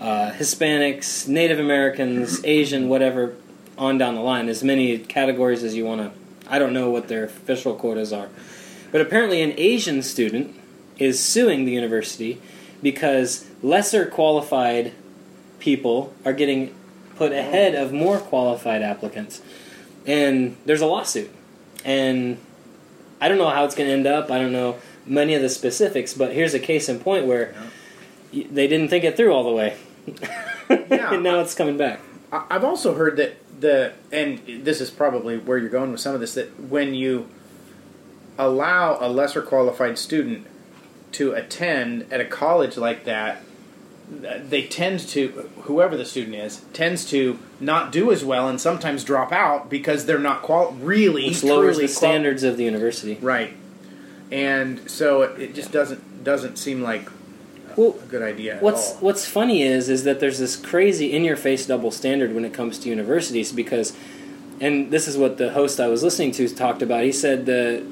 [0.00, 3.34] uh, Hispanics, Native Americans, Asian, whatever,
[3.78, 4.48] on down the line.
[4.48, 6.10] As many categories as you want to.
[6.48, 8.28] I don't know what their official quotas are,
[8.92, 10.54] but apparently an Asian student
[10.96, 12.40] is suing the university
[12.82, 14.92] because lesser qualified
[15.58, 16.74] people are getting
[17.16, 19.42] put ahead of more qualified applicants.
[20.06, 21.30] And there's a lawsuit.
[21.84, 22.38] And
[23.20, 24.30] I don't know how it's going to end up.
[24.30, 24.76] I don't know
[25.06, 27.54] many of the specifics, but here's a case in point where
[28.32, 29.76] they didn't think it through all the way.
[30.06, 31.12] Yeah.
[31.12, 32.00] and now it's coming back.
[32.32, 36.20] I've also heard that the and this is probably where you're going with some of
[36.20, 37.28] this that when you
[38.38, 40.46] allow a lesser qualified student
[41.12, 43.40] to attend at a college like that
[44.10, 45.28] they tend to
[45.62, 50.04] whoever the student is tends to not do as well and sometimes drop out because
[50.06, 53.14] they're not qual- really Which lowers truly the qual- standards of the university.
[53.22, 53.54] right
[54.30, 57.08] and so it, it just doesn't doesn't seem like
[57.76, 58.98] Well, a good idea What's all.
[58.98, 62.54] What's funny is is that there's this crazy in your face double standard when it
[62.54, 63.92] comes to universities because,
[64.60, 67.04] and this is what the host I was listening to talked about.
[67.04, 67.86] He said the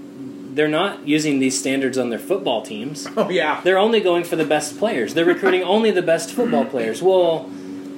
[0.54, 3.08] they're not using these standards on their football teams.
[3.16, 5.14] oh yeah They're only going for the best players.
[5.14, 7.02] They're recruiting only the best football players.
[7.02, 7.40] Well,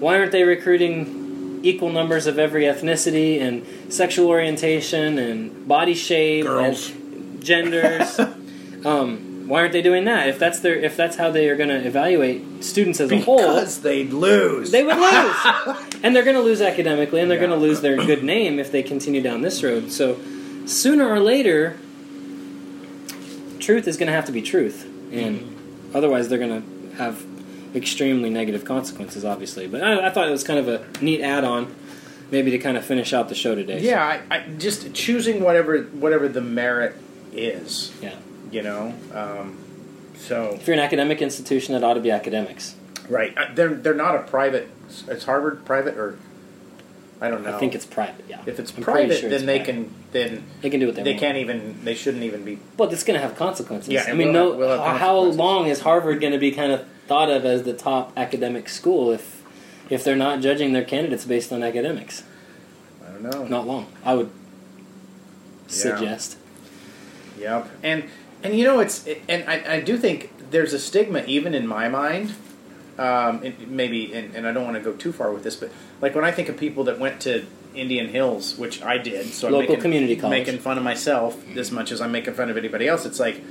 [0.00, 6.46] why aren't they recruiting equal numbers of every ethnicity and sexual orientation and body shape
[6.46, 6.90] Girls.
[6.90, 8.18] and genders?
[8.84, 10.28] um, why aren't they doing that?
[10.28, 13.36] If that's their, if that's how they are going to evaluate students as a whole,
[13.38, 15.36] because they'd lose they would lose,
[16.02, 17.46] and they're going to lose academically, and they're Yeah.
[17.46, 19.90] going to lose their good name if they continue down this road.
[19.92, 20.18] So,
[20.66, 21.76] sooner or later,
[23.60, 25.96] truth is going to have to be truth, and Mm-hmm.
[25.96, 27.24] otherwise, they're going to have
[27.74, 29.24] extremely negative consequences.
[29.24, 31.74] Obviously, but I, I thought it was kind of a neat add-on,
[32.30, 33.80] maybe to kind of finish out the show today.
[33.80, 36.96] Yeah, I, I just choosing whatever whatever the merit
[37.32, 37.92] is.
[38.02, 38.16] Yeah.
[38.50, 39.58] You know, um,
[40.18, 42.74] so If you're an academic institution, it ought to be academics.
[43.08, 44.68] right, Uh, they're they're not a private.
[45.08, 46.16] It's Harvard private or
[47.20, 47.56] I don't know.
[47.56, 48.24] I think it's private.
[48.28, 48.40] Yeah.
[48.46, 49.72] if it's I'm private, sure then it's they private.
[49.74, 51.20] can then They can do what they, they want.
[51.20, 52.58] can't even they shouldn't even be.
[52.76, 53.88] But it's going to have consequences.
[53.92, 54.68] Yeah, I mean, will no.
[54.68, 57.72] have- have how long is Harvard going to be kind of thought of as the
[57.72, 59.42] top academic school if
[59.90, 62.22] if they're not judging their candidates based on academics?
[63.06, 63.44] I don't know.
[63.46, 63.86] Not long.
[64.04, 64.30] I would
[65.66, 66.36] suggest.
[67.38, 68.04] Yep, and
[68.46, 71.88] and you know it's and I, I do think there's a stigma even in my
[71.88, 72.34] mind.
[72.98, 75.70] Um, and maybe and, and I don't want to go too far with this, but
[76.00, 77.44] like when I think of people that went to
[77.74, 80.46] Indian Hills, which I did, so I'm Local making, community college.
[80.46, 83.04] making fun of myself as much as I'm making fun of anybody else.
[83.04, 83.42] It's like,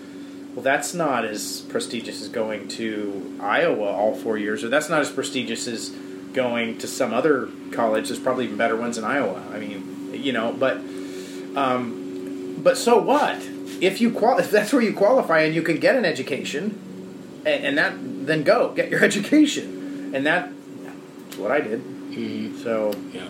[0.56, 5.02] well, that's not as prestigious as going to Iowa all four years, or that's not
[5.02, 5.92] as prestigious as
[6.34, 8.08] going to some other college.
[8.08, 9.44] There's probably even better ones in Iowa.
[9.54, 10.78] I mean, you know, but
[11.56, 13.40] um, but so what?
[13.82, 16.80] If you qual- if that's where you qualify and you can get an education,
[17.46, 17.94] and, and that
[18.28, 20.50] then go get your education, and that,
[20.84, 21.82] that's what I did.
[22.12, 22.64] Mhm.
[22.64, 23.28] So Yeah.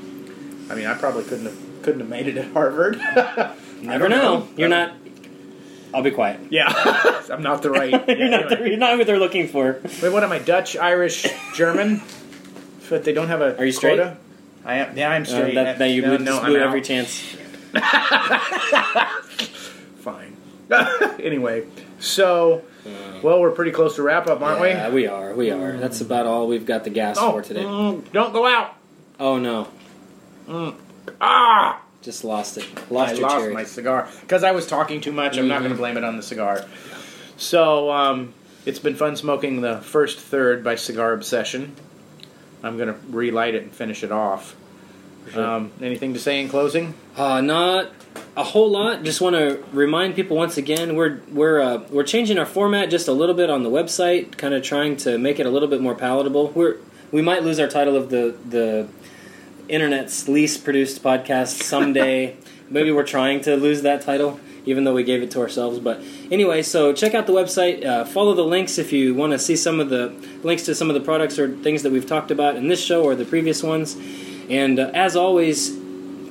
[0.69, 2.97] I mean, I probably couldn't have couldn't have made it at Harvard.
[3.81, 4.47] Never don't know.
[4.57, 4.93] You're not.
[5.93, 6.39] I'll be quiet.
[6.49, 6.65] Yeah,
[7.31, 7.91] I'm not the right.
[8.07, 8.49] you're yeah, not.
[8.49, 9.79] The, you're not what they're looking for.
[10.01, 10.39] Wait, what am I?
[10.39, 12.01] Dutch, Irish, German?
[12.89, 13.57] But they don't have a.
[13.57, 13.97] Are you straight?
[13.97, 14.17] quota?
[14.65, 14.97] I am.
[14.97, 15.55] Yeah, I'm Uh, straight.
[15.55, 17.35] that, that you no, would no, blew every chance.
[21.19, 21.65] Anyway,
[21.99, 22.63] so
[23.23, 24.67] well, we're pretty close to wrap up, aren't we?
[24.69, 25.33] yeah, we are.
[25.33, 25.77] We are.
[25.77, 27.17] That's about all we've got the gas?
[27.19, 27.63] Oh, for today.
[27.63, 28.75] mm, don't go out.
[29.19, 29.67] Oh no!
[31.21, 32.65] Ah, Just lost it.
[32.91, 33.53] Lost I your lost cherry.
[33.53, 35.37] my cigar because I was talking too much.
[35.37, 35.79] I'm not going to Mhm.
[35.79, 36.65] blame it on the cigar.
[37.37, 38.33] So um,
[38.65, 41.75] it's been fun smoking the first third by Cigar Obsession.
[42.63, 44.55] I'm going to relight it and finish it off.
[45.31, 45.45] Sure.
[45.45, 46.93] Um, anything to say in closing?
[47.15, 47.91] Uh, not
[48.37, 49.03] a whole lot.
[49.03, 53.07] Just want to remind people once again we're we're uh, we're changing our format just
[53.07, 55.81] a little bit on the website, kind of trying to make it a little bit
[55.81, 56.49] more palatable.
[56.49, 56.77] We're
[57.11, 58.87] we might lose our title of the the
[59.67, 62.37] internet's least produced podcast someday.
[62.69, 65.79] Maybe we're trying to lose that title, even though we gave it to ourselves.
[65.79, 66.01] But
[66.31, 67.85] anyway, so check out the website.
[67.85, 70.89] Uh, follow the links if you want to see some of the links to some
[70.89, 73.61] of the products or things that we've talked about in this show or the previous
[73.61, 73.95] ones.
[74.49, 75.75] And uh, as always,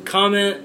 [0.04, 0.60] comment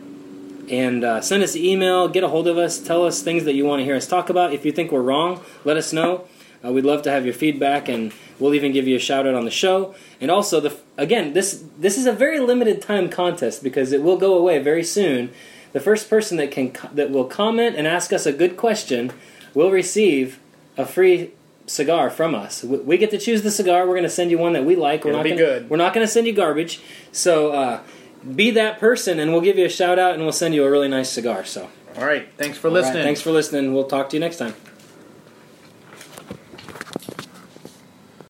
[0.69, 2.07] and uh, send us an email.
[2.07, 2.79] Get a hold of us.
[2.79, 4.53] Tell us things that you want to hear us talk about.
[4.53, 6.27] If you think we're wrong, let us know.
[6.63, 9.33] Uh, we'd love to have your feedback, and we'll even give you a shout out
[9.33, 9.95] on the show.
[10.19, 14.17] And also, the again, this this is a very limited time contest because it will
[14.17, 15.31] go away very soon.
[15.71, 19.11] The first person that can that will comment and ask us a good question
[19.53, 20.39] will receive
[20.77, 21.31] a free
[21.69, 22.63] cigar from us.
[22.63, 23.85] We, we get to choose the cigar.
[23.85, 25.03] We're going to send you one that we like.
[25.03, 25.69] We're It'll not be gonna, good.
[25.69, 26.81] We're not going to send you garbage.
[27.11, 27.81] So uh,
[28.35, 30.71] be that person, and we'll give you a shout out, and we'll send you a
[30.71, 31.45] really nice cigar.
[31.45, 32.27] So, All right.
[32.37, 33.03] Thanks for all right, listening.
[33.03, 33.73] thanks for listening.
[33.73, 34.53] We'll talk to you next time.